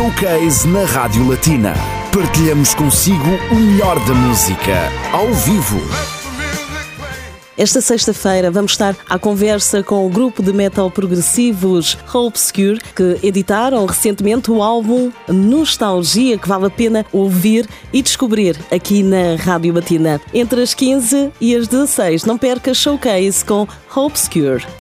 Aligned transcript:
Showcase 0.00 0.66
na 0.66 0.86
Rádio 0.86 1.28
Latina. 1.28 1.74
Partilhamos 2.10 2.72
consigo 2.72 3.28
o 3.52 3.54
melhor 3.54 4.02
da 4.06 4.14
música, 4.14 4.72
ao 5.12 5.26
vivo. 5.26 5.78
Esta 7.54 7.82
sexta-feira 7.82 8.50
vamos 8.50 8.72
estar 8.72 8.96
à 9.10 9.18
conversa 9.18 9.82
com 9.82 10.06
o 10.06 10.08
grupo 10.08 10.42
de 10.42 10.54
metal 10.54 10.90
progressivos 10.90 11.98
Obscure, 12.14 12.80
que 12.96 13.18
editaram 13.22 13.84
recentemente 13.84 14.50
o 14.50 14.62
álbum 14.62 15.12
Nostalgia, 15.28 16.38
que 16.38 16.48
vale 16.48 16.64
a 16.64 16.70
pena 16.70 17.04
ouvir 17.12 17.68
e 17.92 18.00
descobrir 18.00 18.58
aqui 18.72 19.02
na 19.02 19.36
Rádio 19.38 19.74
Batina. 19.74 20.18
Entre 20.32 20.62
as 20.62 20.72
15 20.72 21.30
e 21.38 21.54
as 21.54 21.68
16, 21.68 22.24
não 22.24 22.38
perca 22.38 22.72
showcase 22.72 23.44
com 23.44 23.68
Obscure. 23.94 24.64
Love 24.64 24.79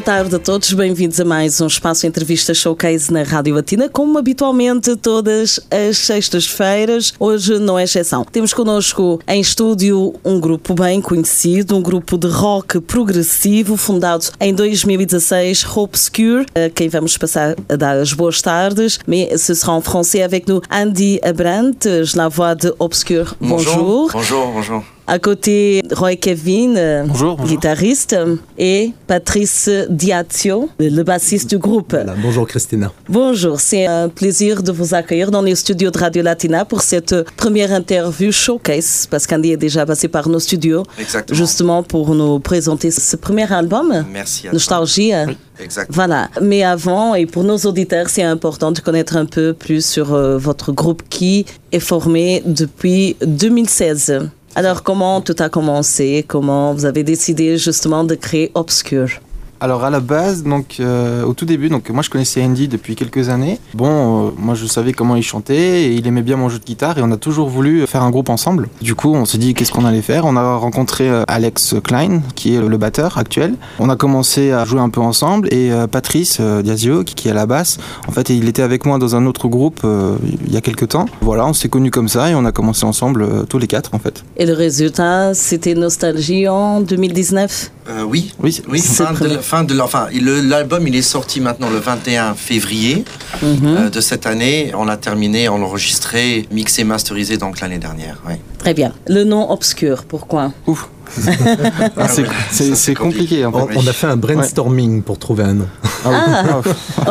boa 0.00 0.16
tarde 0.16 0.34
a 0.34 0.38
todos, 0.38 0.72
bem-vindos 0.72 1.20
a 1.20 1.26
mais 1.26 1.60
um 1.60 1.66
espaço 1.66 2.06
entrevista 2.06 2.54
showcase 2.54 3.12
na 3.12 3.22
Rádio 3.22 3.54
Latina, 3.54 3.86
como 3.86 4.16
habitualmente 4.16 4.96
todas 4.96 5.60
as 5.70 5.98
sextas-feiras, 5.98 7.12
hoje 7.18 7.58
não 7.58 7.78
é 7.78 7.84
exceção. 7.84 8.24
Temos 8.24 8.54
connosco 8.54 9.20
em 9.28 9.42
estúdio 9.42 10.14
um 10.24 10.40
grupo 10.40 10.72
bem 10.72 11.02
conhecido, 11.02 11.76
um 11.76 11.82
grupo 11.82 12.16
de 12.16 12.28
rock 12.28 12.80
progressivo 12.80 13.76
fundado 13.76 14.24
em 14.40 14.54
2016, 14.54 15.66
Obscure, 15.76 16.46
a 16.54 16.70
quem 16.70 16.88
vamos 16.88 17.18
passar 17.18 17.54
a 17.68 17.76
dar 17.76 17.98
as 17.98 18.14
boas 18.14 18.40
tardes, 18.40 18.98
mais 19.06 19.42
ce 19.42 19.54
sera 19.54 19.74
en 19.74 19.82
français 19.82 20.22
avec 20.22 20.48
nous 20.48 20.62
Andy 20.70 21.20
Abrantes, 21.22 22.14
la 22.14 22.28
voix 22.28 22.54
de 22.54 22.74
Obscure. 22.78 23.34
Bonjour. 23.38 24.10
Bonjour, 24.10 24.50
bonjour. 24.50 24.82
À 25.12 25.18
côté, 25.18 25.82
Roy 25.90 26.14
Kevin, 26.14 26.76
euh, 26.76 27.02
Bonjour, 27.04 27.34
bonjour. 27.36 27.44
guitariste, 27.56 28.16
et 28.56 28.92
Patrice 29.08 29.68
Diazio, 29.90 30.68
le 30.78 31.02
bassiste 31.02 31.50
du 31.50 31.58
groupe. 31.58 31.94
Voilà, 31.94 32.14
bonjour 32.22 32.46
Christina. 32.46 32.92
Bonjour, 33.08 33.58
c'est 33.58 33.86
un 33.86 34.08
plaisir 34.08 34.62
de 34.62 34.70
vous 34.70 34.94
accueillir 34.94 35.32
dans 35.32 35.42
les 35.42 35.56
studios 35.56 35.90
de 35.90 35.98
Radio 35.98 36.22
Latina 36.22 36.64
pour 36.64 36.82
cette 36.82 37.28
première 37.36 37.72
interview 37.72 38.30
showcase, 38.30 39.08
parce 39.10 39.26
qu'Andy 39.26 39.50
est 39.50 39.56
déjà 39.56 39.84
passé 39.84 40.06
par 40.06 40.28
nos 40.28 40.38
studios, 40.38 40.84
Exactement. 40.96 41.36
justement 41.36 41.82
pour 41.82 42.14
nous 42.14 42.38
présenter 42.38 42.92
ce 42.92 43.16
premier 43.16 43.52
album, 43.52 44.04
Merci 44.12 44.46
à 44.46 44.50
toi. 44.50 44.52
Nostalgie. 44.52 45.10
Exact. 45.60 45.90
Voilà. 45.92 46.30
Mais 46.40 46.62
avant, 46.62 47.16
et 47.16 47.26
pour 47.26 47.42
nos 47.42 47.58
auditeurs, 47.58 48.08
c'est 48.08 48.22
important 48.22 48.70
de 48.70 48.78
connaître 48.78 49.16
un 49.16 49.26
peu 49.26 49.54
plus 49.54 49.84
sur 49.84 50.14
euh, 50.14 50.38
votre 50.38 50.72
groupe 50.72 51.02
qui 51.10 51.44
est 51.72 51.80
formé 51.80 52.42
depuis 52.46 53.16
2016. 53.26 54.20
Alors, 54.56 54.82
comment 54.82 55.20
tout 55.20 55.36
a 55.38 55.48
commencé? 55.48 56.24
Comment 56.26 56.74
vous 56.74 56.84
avez 56.84 57.04
décidé 57.04 57.56
justement 57.56 58.02
de 58.02 58.16
créer 58.16 58.50
Obscure 58.54 59.20
Alors 59.62 59.84
à 59.84 59.90
la 59.90 60.00
base, 60.00 60.42
donc 60.42 60.76
euh, 60.80 61.22
au 61.24 61.34
tout 61.34 61.44
début, 61.44 61.68
donc 61.68 61.90
moi 61.90 62.02
je 62.02 62.08
connaissais 62.08 62.42
Andy 62.42 62.66
depuis 62.66 62.96
quelques 62.96 63.28
années. 63.28 63.58
Bon, 63.74 64.28
euh, 64.28 64.30
moi 64.38 64.54
je 64.54 64.64
savais 64.64 64.94
comment 64.94 65.16
il 65.16 65.22
chantait 65.22 65.82
et 65.82 65.92
il 65.92 66.06
aimait 66.06 66.22
bien 66.22 66.36
mon 66.36 66.48
jeu 66.48 66.58
de 66.58 66.64
guitare 66.64 66.96
et 66.96 67.02
on 67.02 67.10
a 67.12 67.18
toujours 67.18 67.48
voulu 67.50 67.86
faire 67.86 68.02
un 68.02 68.10
groupe 68.10 68.30
ensemble. 68.30 68.68
Du 68.80 68.94
coup, 68.94 69.12
on 69.14 69.26
s'est 69.26 69.36
dit 69.36 69.52
qu'est-ce 69.52 69.70
qu'on 69.70 69.84
allait 69.84 70.00
faire? 70.00 70.24
On 70.24 70.36
a 70.36 70.56
rencontré 70.56 71.10
euh, 71.10 71.24
Alex 71.28 71.74
Klein 71.84 72.22
qui 72.36 72.54
est 72.54 72.60
le 72.60 72.76
batteur 72.78 73.18
actuel. 73.18 73.54
On 73.78 73.90
a 73.90 73.96
commencé 73.96 74.50
à 74.50 74.64
jouer 74.64 74.80
un 74.80 74.88
peu 74.88 75.02
ensemble 75.02 75.52
et 75.52 75.70
euh, 75.70 75.86
Patrice 75.86 76.38
euh, 76.40 76.62
Diazio 76.62 77.04
qui 77.04 77.14
qui 77.14 77.28
est 77.28 77.32
à 77.32 77.34
la 77.34 77.44
basse. 77.44 77.76
En 78.08 78.12
fait, 78.12 78.30
il 78.30 78.48
était 78.48 78.62
avec 78.62 78.86
moi 78.86 78.96
dans 78.98 79.14
un 79.14 79.26
autre 79.26 79.46
groupe 79.48 79.80
euh, 79.84 80.16
il 80.46 80.54
y 80.54 80.56
a 80.56 80.62
quelques 80.62 80.88
temps. 80.88 81.04
Voilà, 81.20 81.44
on 81.46 81.52
s'est 81.52 81.68
connus 81.68 81.90
comme 81.90 82.08
ça 82.08 82.30
et 82.30 82.34
on 82.34 82.46
a 82.46 82.52
commencé 82.52 82.86
ensemble 82.86 83.22
euh, 83.22 83.42
tous 83.42 83.58
les 83.58 83.66
quatre 83.66 83.94
en 83.94 83.98
fait. 83.98 84.24
Et 84.38 84.46
le 84.46 84.54
résultat, 84.54 85.34
c'était 85.34 85.74
Nostalgie 85.74 86.48
en 86.48 86.80
2019 86.80 87.72
Euh, 87.90 88.04
oui, 88.04 88.32
Oui, 88.42 88.62
oui 88.70 88.78
C'est 88.78 89.04
fin, 89.04 89.12
fin 89.50 89.64
de 89.64 89.74
l'album 90.52 90.86
il 90.86 90.94
est 90.94 91.02
sorti 91.16 91.40
maintenant 91.40 91.70
le 91.70 91.78
21 91.78 92.34
février 92.34 93.04
Mhm. 93.42 93.76
euh, 93.78 93.90
de 93.90 94.00
cette 94.00 94.26
année. 94.26 94.72
On 94.80 94.84
l'a 94.84 94.96
terminé, 94.96 95.48
on 95.48 95.58
l'a 95.58 95.64
enregistré, 95.66 96.46
mixé, 96.52 96.84
masterisé 96.84 97.36
donc 97.36 97.60
l'année 97.60 97.78
dernière. 97.88 98.16
oui. 98.28 98.34
Très 98.58 98.74
bien. 98.74 98.92
Le 99.08 99.24
nom 99.24 99.50
Obscure, 99.50 100.04
pourquoi? 100.04 100.52
Ouf. 100.66 100.88
Ah, 101.96 102.06
c'est- 102.08 102.74
c'est 102.76 102.94
compliqué 102.94 103.44
en 103.44 103.50
fait. 103.52 103.74
On, 103.76 103.80
on 103.82 103.86
a 103.86 103.92
fait 103.92 104.06
un 104.06 104.16
brainstorming 104.16 105.02
pour 105.02 105.18
trouver 105.18 105.44
un 105.44 105.54
nom. 105.54 105.68
Ah, 106.04 106.60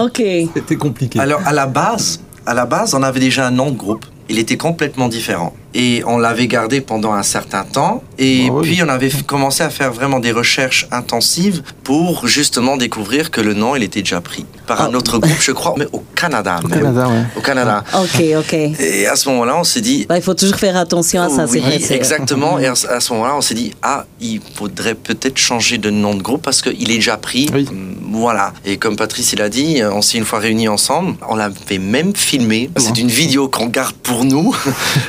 ok. 0.06 0.22
C'était 0.56 0.78
compliqué. 0.78 1.20
Alors 1.20 1.42
à 1.46 1.52
la 1.54 1.66
base, 1.68 2.22
à 2.46 2.54
la 2.54 2.66
base, 2.66 2.94
on 2.94 3.04
avait 3.04 3.20
déjà 3.20 3.48
un 3.48 3.52
nom 3.52 3.72
de 3.72 3.78
groupe. 3.78 4.06
Il 4.30 4.38
était 4.40 4.58
complètement 4.58 5.08
différent. 5.08 5.54
Et 5.76 6.02
on 6.08 6.18
l'avait 6.18 6.48
gardé 6.48 6.82
pendant 6.82 7.14
un 7.14 7.22
certain 7.24 7.64
temps. 7.64 8.04
Et 8.18 8.46
Ah 8.50 8.54
oui. 8.54 8.68
puis 8.70 8.82
on 8.84 8.90
avait 8.90 9.12
commencé 9.26 9.62
à 9.64 9.70
faire 9.70 9.92
vraiment 9.92 10.20
des 10.20 10.32
recherches 10.32 10.88
intensives 10.92 11.62
pour 11.84 12.28
justement 12.28 12.76
découvrir 12.78 13.30
que 13.30 13.40
le 13.42 13.54
nom 13.54 13.76
il 13.76 13.84
était 13.84 14.02
déjà 14.02 14.20
pris 14.22 14.46
par 14.66 14.82
un 14.82 14.90
Ah. 14.94 14.98
autre 14.98 15.20
groupe, 15.20 15.40
je 15.40 15.52
crois, 15.52 15.76
mais 15.78 15.86
au 15.94 16.04
Canada. 16.16 16.60
Au 16.64 16.68
même. 16.68 16.80
Canada, 16.80 17.08
ouais. 17.08 17.24
Au 17.38 17.42
Canada. 17.42 17.84
Ok, 17.96 18.24
ok. 18.40 18.54
Et 18.54 19.08
à 19.08 19.16
ce 19.16 19.30
moment-là, 19.30 19.58
on 19.60 19.64
s'est 19.64 19.82
dit. 19.82 20.06
Bah, 20.10 20.18
il 20.18 20.24
faut 20.24 20.34
toujours 20.34 20.58
faire 20.58 20.76
attention 20.78 21.22
à 21.22 21.30
ça, 21.30 21.46
c'est 21.48 21.54
oui, 21.54 21.60
vrai. 21.62 21.96
exactement. 21.96 22.58
Et 22.60 22.66
à 22.66 22.76
ce 22.76 23.14
moment-là, 23.14 23.36
on 23.36 23.42
s'est 23.42 23.54
dit 23.56 23.74
ah, 23.84 24.06
il 24.22 24.40
faudrait 24.56 24.96
peut-être 24.96 25.38
changer 25.38 25.78
de 25.78 25.90
nom 25.92 26.16
de 26.16 26.22
groupe 26.22 26.42
parce 26.42 26.62
qu'il 26.62 26.90
est 26.92 26.96
déjà 26.96 27.18
pris. 27.18 27.48
Oui. 27.54 27.68
Hum, 27.70 27.96
Voilà. 28.12 28.54
Et 28.66 28.78
comme 28.78 28.96
Patrice 28.96 29.34
il 29.34 29.42
a 29.42 29.50
dit, 29.50 29.82
on 29.84 30.02
s'est 30.02 30.18
une 30.18 30.26
fois 30.26 30.40
réunis 30.40 30.68
ensemble. 30.68 31.16
On 31.30 31.36
l'avait 31.36 31.78
même 31.78 32.16
filmé. 32.16 32.70
C'est 32.78 32.98
une 32.98 33.08
vidéo 33.08 33.50
qu'on 33.50 33.68
garde 33.68 33.94
pour 34.02 34.19
nous. 34.26 34.56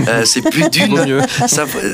Euh, 0.09 0.25
c'est 0.25 0.41
plus 0.43 0.69
d'une. 0.71 1.23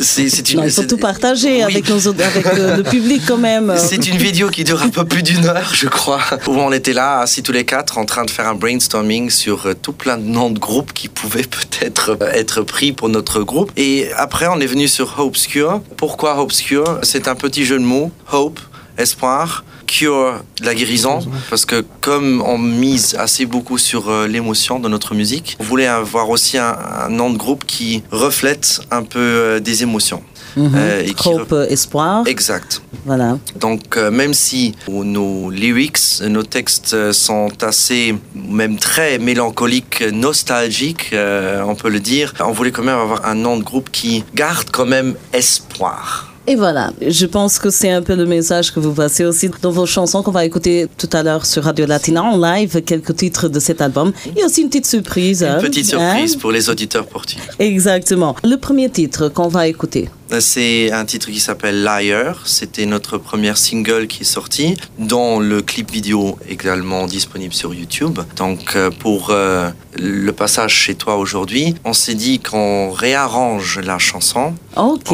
C'est 0.03 0.29
c'est 0.31 0.53
une. 0.53 0.61
Non, 0.61 0.65
il 0.67 0.71
faut 0.71 0.85
tout 0.85 0.97
partager 0.97 1.57
Oui. 1.57 1.63
avec, 1.63 1.89
nos, 1.89 1.99
autres- 2.07 2.23
avec 2.25 2.55
le, 2.57 2.77
le 2.77 2.83
public 2.83 3.23
quand 3.27 3.37
même. 3.37 3.75
C'est 3.77 4.07
une 4.07 4.17
vidéo 4.17 4.49
qui 4.49 4.65
dure 4.65 4.81
un 4.83 4.89
peu 4.89 5.05
plus 5.05 5.23
d'une 5.23 5.45
heure, 5.45 5.71
je 5.75 5.89
crois, 5.89 6.21
où 6.47 6.53
on 6.53 6.73
était 6.73 6.93
là, 6.93 7.19
assis 7.21 7.43
tous 7.43 7.53
les 7.53 7.65
quatre, 7.65 7.99
en 7.99 8.05
train 8.05 8.25
de 8.25 8.31
faire 8.31 8.47
un 8.49 8.55
brainstorming 8.55 9.29
sur 9.31 9.67
euh, 9.67 9.75
tout 9.75 9.93
plein 9.93 10.17
de 10.19 10.23
noms 10.25 10.51
de 10.51 10.59
groupes 10.59 10.93
qui 10.93 11.09
pouvaient 11.09 11.43
peut-être 11.51 12.17
euh, 12.21 12.31
être 12.33 12.63
pris 12.63 12.93
pour 12.93 13.09
notre 13.09 13.41
groupe. 13.43 13.71
Et 13.77 14.09
après, 14.17 14.47
on 14.47 14.61
est 14.61 14.67
venu 14.67 14.87
sur 14.89 15.19
Hopescure. 15.19 15.81
Pourquoi 15.97 16.39
Hopescure 16.41 16.99
C'est 17.03 17.29
un 17.29 17.35
petit 17.35 17.65
jeu 17.65 17.79
de 17.79 17.85
mots. 17.85 18.11
Hope, 18.33 18.61
espoir. 18.99 19.65
Cure, 19.87 20.43
la 20.63 20.75
guérison, 20.75 21.21
parce 21.51 21.65
que 21.65 21.85
comme 22.01 22.43
on 22.45 22.59
mise 22.59 23.15
assez 23.19 23.47
beaucoup 23.47 23.79
sur 23.79 24.09
euh, 24.09 24.27
l'émotion 24.27 24.79
dans 24.79 24.89
notre 24.89 25.15
musique, 25.15 25.57
on 25.61 25.65
voulait 25.65 25.87
avoir 25.87 26.31
aussi 26.31 26.59
un, 26.59 26.77
un 27.05 27.09
nom 27.09 27.31
de 27.31 27.37
groupe 27.37 27.65
qui 27.65 28.03
reflète 28.11 28.81
un 28.91 29.03
peu 29.03 29.19
euh, 29.19 29.61
des 29.61 29.83
émotions. 29.83 30.23
Mhm. 30.57 30.73
Euh, 30.75 31.03
et 31.03 31.13
qui 31.13 31.29
Hope, 31.29 31.55
espoir. 31.69 32.27
Exact. 32.27 32.83
Voilà. 33.05 33.39
Donc, 33.61 33.97
euh, 33.97 34.11
même 34.11 34.35
si 34.35 34.75
nos 34.89 35.51
lyrics, 35.51 36.23
nos 36.23 36.43
textes 36.43 37.13
sont 37.13 37.49
assez, 37.63 38.15
même 38.35 38.79
très 38.79 39.19
mélancoliques, 39.19 40.03
nostalgiques, 40.13 41.11
euh, 41.13 41.63
on 41.67 41.75
peut 41.75 41.91
le 41.91 42.01
dire, 42.01 42.33
on 42.41 42.53
voulait 42.53 42.71
quand 42.71 42.83
même 42.83 42.99
avoir 42.99 43.27
un 43.27 43.35
nom 43.35 43.59
de 43.59 43.63
groupe 43.63 43.91
qui 43.91 44.25
garde 44.35 44.69
quand 44.73 44.87
même 44.87 45.15
espoir. 45.33 46.33
Et 46.49 46.55
voilà, 46.55 46.93
je 47.05 47.27
pense 47.27 47.59
que 47.59 47.71
c'est 47.71 47.91
un 47.91 48.03
peu 48.03 48.15
le 48.15 48.25
message 48.25 48.73
que 48.73 48.79
vous 48.79 48.93
passez 48.93 49.25
aussi 49.25 49.51
dans 49.63 49.73
vos 49.73 49.85
chansons 49.85 50.23
qu'on 50.23 50.31
va 50.31 50.45
écouter 50.45 50.87
tout 50.97 51.09
à 51.13 51.25
l'heure 51.25 51.45
sur 51.45 51.65
Radio 51.65 51.87
Latina 51.87 52.23
en 52.23 52.39
live, 52.39 52.83
quelques 52.83 53.17
titres 53.17 53.49
de 53.49 53.59
cet 53.59 53.81
album. 53.81 54.13
Et 54.37 54.45
aussi 54.45 54.63
une 54.63 54.69
petite 54.69 54.87
surprise. 54.87 55.43
Une 55.43 55.49
hein, 55.49 55.59
petite 55.61 55.93
hein? 55.95 56.13
surprise 56.13 56.37
pour 56.37 56.53
les 56.53 56.71
auditeurs 56.71 57.07
portugais. 57.07 57.43
Exactement. 57.59 58.37
Le 58.45 58.57
premier 58.59 58.89
titre 58.91 59.29
qu'on 59.29 59.49
va 59.49 59.67
écouter. 59.67 60.09
C'est 60.41 60.91
un 60.93 61.05
titre 61.05 61.29
qui 61.31 61.39
s'appelle 61.39 61.83
Liar. 61.85 62.43
C'était 62.47 62.85
notre 62.85 63.17
première 63.17 63.57
single 63.57 64.07
qui 64.09 64.23
est 64.23 64.25
sortie, 64.25 64.77
dont 64.99 65.39
le 65.39 65.63
clip 65.63 65.91
vidéo 65.91 66.37
est 66.49 66.53
également 66.55 67.07
disponible 67.07 67.55
sur 67.55 67.73
YouTube. 67.73 68.19
Donc, 68.37 68.75
euh, 68.75 68.91
pour 68.91 69.29
euh, 69.31 69.71
le 69.97 70.33
passage 70.33 70.75
chez 70.75 70.95
toi 70.97 71.17
aujourd'hui, 71.17 71.75
on 71.85 71.93
s'est 71.93 72.15
dit 72.17 72.41
qu'on 72.41 72.91
réarrange 72.91 73.79
la 73.79 73.99
chanson 73.99 74.55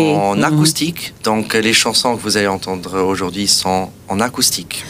en 0.06 0.36
Mhm. 0.36 0.44
acoustique. 0.44 1.14
Donc, 1.24 1.54
les 1.54 1.74
chansons 1.74 2.16
que 2.16 2.22
vous 2.22 2.36
allez 2.38 2.46
entendre 2.48 2.98
aujourd'hui 3.02 3.46
sont 3.48 3.90
en 4.08 4.18
acoustique. 4.18 4.82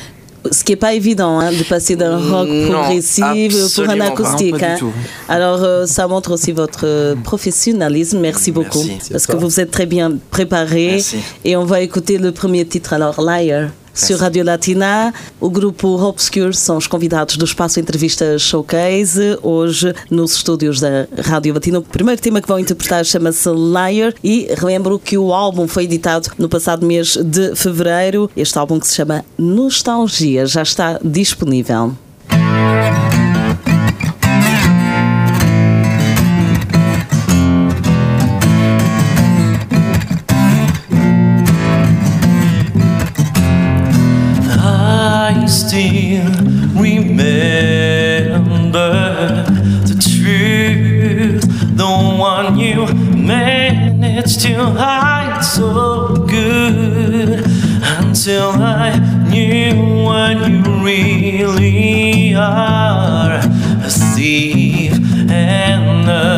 Ce 0.50 0.64
qui 0.64 0.72
n'est 0.72 0.76
pas 0.76 0.94
évident 0.94 1.38
hein, 1.38 1.52
de 1.52 1.62
passer 1.62 1.94
d'un 1.94 2.18
rock 2.18 2.48
Non, 2.48 2.72
progressif 2.72 3.74
pour 3.74 3.88
un 3.88 4.00
acoustique. 4.00 4.58
Pas 4.58 4.72
hein. 4.72 4.92
Alors, 5.28 5.62
euh, 5.62 5.86
ça 5.86 6.08
montre 6.08 6.32
aussi 6.32 6.52
votre 6.52 6.84
euh, 6.84 7.14
professionnalisme. 7.14 8.18
Merci 8.18 8.50
beaucoup. 8.50 8.82
Merci. 8.82 9.10
Parce 9.12 9.26
que 9.26 9.36
vous 9.36 9.60
êtes 9.60 9.70
très 9.70 9.86
bien 9.86 10.12
préparé. 10.30 10.92
Merci. 10.92 11.18
Et 11.44 11.56
on 11.56 11.64
va 11.64 11.80
écouter 11.80 12.18
le 12.18 12.32
premier 12.32 12.66
titre, 12.66 12.92
alors 12.92 13.22
Liar. 13.22 13.68
Sur 13.94 14.18
Radio 14.18 14.44
Latina. 14.44 15.12
O 15.40 15.50
grupo 15.50 15.88
Obscure 15.88 16.54
são 16.54 16.76
os 16.76 16.86
convidados 16.86 17.36
do 17.36 17.44
Espaço 17.44 17.80
Entrevista 17.80 18.38
Showcase, 18.38 19.38
hoje 19.42 19.94
nos 20.10 20.34
estúdios 20.34 20.80
da 20.80 21.06
Rádio 21.24 21.54
Latina. 21.54 21.78
O 21.78 21.82
primeiro 21.82 22.20
tema 22.20 22.40
que 22.40 22.48
vão 22.48 22.58
interpretar 22.58 23.04
chama-se 23.04 23.48
Liar 23.48 24.14
e 24.22 24.48
relembro 24.56 24.98
que 24.98 25.18
o 25.18 25.32
álbum 25.32 25.66
foi 25.68 25.84
editado 25.84 26.30
no 26.38 26.48
passado 26.48 26.86
mês 26.86 27.16
de 27.16 27.54
fevereiro. 27.54 28.30
Este 28.36 28.58
álbum 28.58 28.78
que 28.78 28.86
se 28.86 28.94
chama 28.94 29.24
Nostalgia 29.38 30.46
já 30.46 30.62
está 30.62 30.98
disponível. 31.02 31.96
Until 58.24 58.50
I 58.52 59.00
knew 59.30 60.04
what 60.04 60.48
you 60.48 60.62
really 60.84 62.34
are. 62.36 63.40
A 63.82 63.90
thief 64.14 64.92
and 65.28 66.08
a 66.08 66.31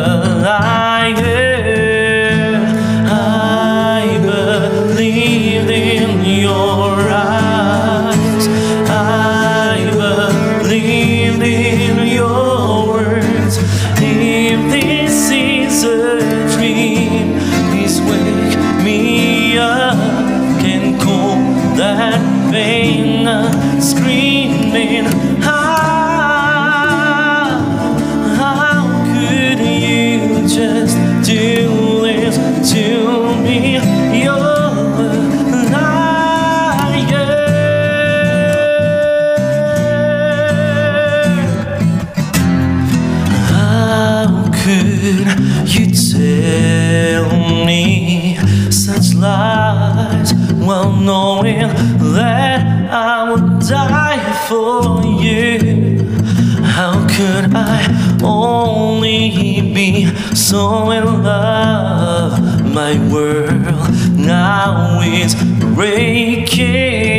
is 65.15 65.33
breaking. 65.59 67.14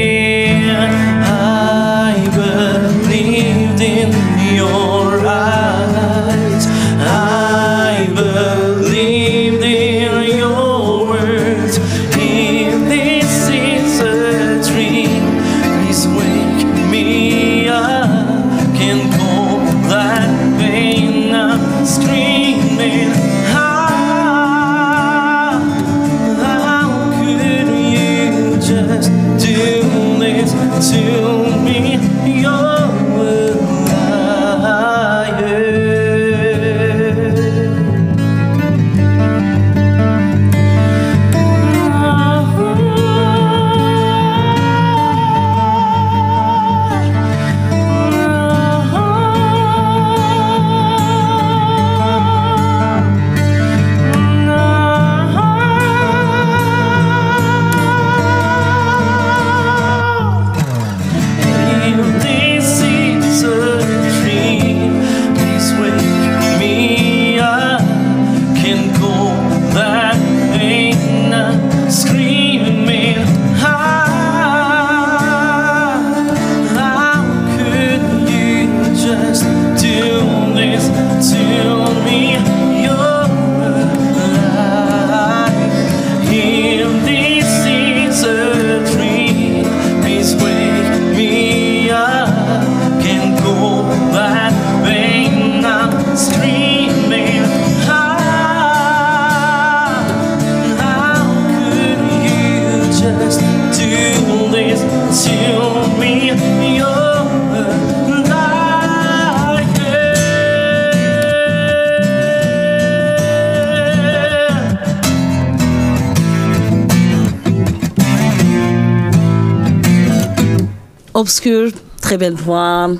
Très 122.00 122.18
belle 122.18 122.34
voix, 122.34 122.90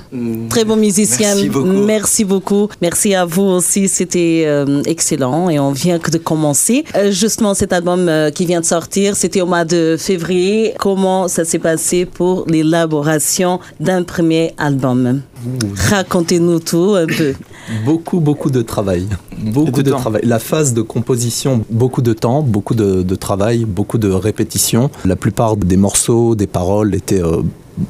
très 0.49 0.65
bon 0.65 0.75
musicien. 0.75 1.35
Merci 1.35 1.49
beaucoup. 1.49 1.67
Merci 1.67 2.25
beaucoup. 2.25 2.67
Merci 2.81 3.15
à 3.15 3.25
vous 3.25 3.43
aussi, 3.43 3.87
c'était 3.87 4.43
euh, 4.45 4.81
excellent 4.85 5.49
et 5.49 5.59
on 5.59 5.71
vient 5.71 5.99
que 5.99 6.11
de 6.11 6.17
commencer. 6.17 6.83
Euh, 6.95 7.11
justement, 7.11 7.53
cet 7.53 7.71
album 7.71 8.09
euh, 8.09 8.31
qui 8.31 8.45
vient 8.45 8.59
de 8.59 8.65
sortir, 8.65 9.15
c'était 9.15 9.39
au 9.39 9.45
mois 9.45 9.65
de 9.65 9.95
février. 9.97 10.73
Comment 10.77 11.27
ça 11.27 11.45
s'est 11.45 11.59
passé 11.59 12.05
pour 12.05 12.45
l'élaboration 12.47 13.59
d'un 13.79 14.03
premier 14.03 14.53
album? 14.57 15.21
Racontez-nous 15.89 16.59
tout 16.59 16.95
un 16.97 17.05
peu. 17.05 17.33
Beaucoup, 17.85 18.19
beaucoup 18.19 18.49
de 18.49 18.61
travail. 18.61 19.07
Beaucoup 19.37 19.83
de 19.83 19.91
travail. 19.91 20.21
La 20.25 20.39
phase 20.39 20.73
de 20.73 20.81
composition, 20.81 21.63
beaucoup 21.69 22.01
de 22.01 22.13
temps, 22.13 22.41
beaucoup 22.41 22.75
de, 22.75 23.03
de 23.03 23.15
travail, 23.15 23.65
beaucoup 23.65 23.97
de 23.97 24.09
répétitions. 24.09 24.89
La 25.05 25.15
plupart 25.15 25.55
des 25.55 25.77
morceaux, 25.77 26.35
des 26.35 26.47
paroles 26.47 26.95
étaient. 26.95 27.21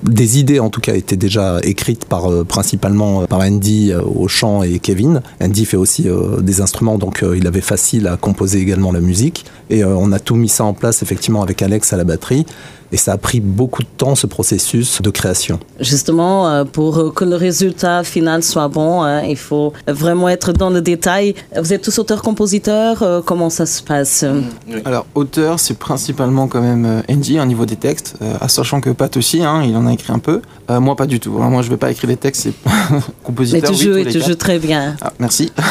Des 0.03 0.39
idées 0.39 0.59
en 0.59 0.69
tout 0.69 0.81
cas 0.81 0.95
étaient 0.95 1.17
déjà 1.17 1.59
écrites 1.63 2.05
par 2.05 2.31
euh, 2.31 2.43
principalement 2.43 3.21
euh, 3.21 3.25
par 3.25 3.39
Andy 3.39 3.91
euh, 3.91 4.01
au 4.01 4.27
chant 4.27 4.63
et 4.63 4.79
Kevin. 4.79 5.21
Andy 5.41 5.65
fait 5.65 5.77
aussi 5.77 6.09
euh, 6.09 6.41
des 6.41 6.61
instruments 6.61 6.97
donc 6.97 7.23
il 7.35 7.47
avait 7.47 7.61
facile 7.61 8.07
à 8.07 8.17
composer 8.17 8.59
également 8.59 8.91
la 8.91 8.99
musique 8.99 9.45
et 9.69 9.83
on 9.83 10.11
a 10.11 10.19
tout 10.19 10.35
mis 10.35 10.49
ça 10.49 10.63
en 10.63 10.73
place 10.73 11.01
effectivement 11.03 11.41
avec 11.41 11.61
Alex 11.61 11.91
à 11.93 11.97
la 11.97 12.03
batterie 12.03 12.45
Et 12.91 12.97
ça 12.97 13.13
a 13.13 13.17
pris 13.17 13.39
beaucoup 13.41 13.83
de 13.83 13.87
temps, 13.97 14.15
ce 14.15 14.27
processus 14.27 15.01
de 15.01 15.09
création. 15.09 15.59
Justement, 15.79 16.47
euh, 16.47 16.63
pour 16.63 17.13
que 17.13 17.25
le 17.25 17.35
résultat 17.35 18.03
final 18.03 18.43
soit 18.43 18.67
bon, 18.67 19.03
hein, 19.03 19.23
il 19.23 19.35
faut 19.37 19.73
vraiment 19.87 20.29
être 20.29 20.53
dans 20.53 20.69
le 20.69 20.81
détail. 20.81 21.35
Vous 21.59 21.73
êtes 21.73 21.81
tous 21.81 21.99
auteurs-compositeurs 21.99 23.03
euh, 23.03 23.21
Comment 23.25 23.49
ça 23.49 23.65
se 23.65 23.81
passe? 23.83 24.23
Alors, 24.85 25.05
auteur, 25.15 25.59
c'est 25.59 25.77
principalement 25.77 26.47
quand 26.47 26.61
même 26.61 26.85
euh, 26.85 27.01
Andy 27.13 27.39
au 27.39 27.45
niveau 27.45 27.65
des 27.65 27.75
textes, 27.75 28.15
à 28.39 28.47
sachant 28.47 28.79
que 28.81 28.89
Pat 28.89 29.15
aussi, 29.17 29.43
hein, 29.43 29.63
il 29.63 29.75
en 29.75 29.85
a 29.87 29.93
écrit 29.93 30.13
un 30.13 30.19
peu. 30.19 30.41
Euh, 30.69 30.79
moi, 30.79 30.95
pas 30.95 31.07
du 31.07 31.19
tout. 31.19 31.37
hein. 31.41 31.49
Moi, 31.49 31.61
je 31.61 31.69
vais 31.69 31.77
pas 31.77 31.91
écrire 31.91 32.09
des 32.09 32.17
textes, 32.17 32.43
c'est 32.43 32.53
Mais 32.91 32.99
compositeur. 33.23 33.71
tu 33.71 33.75
oui, 33.75 33.83
joues 33.83 33.97
et 33.97 34.05
tu 34.05 34.21
joues 34.21 34.35
très 34.35 34.59
bien. 34.59 34.95
Ah, 35.01 35.11
merci. 35.19 35.51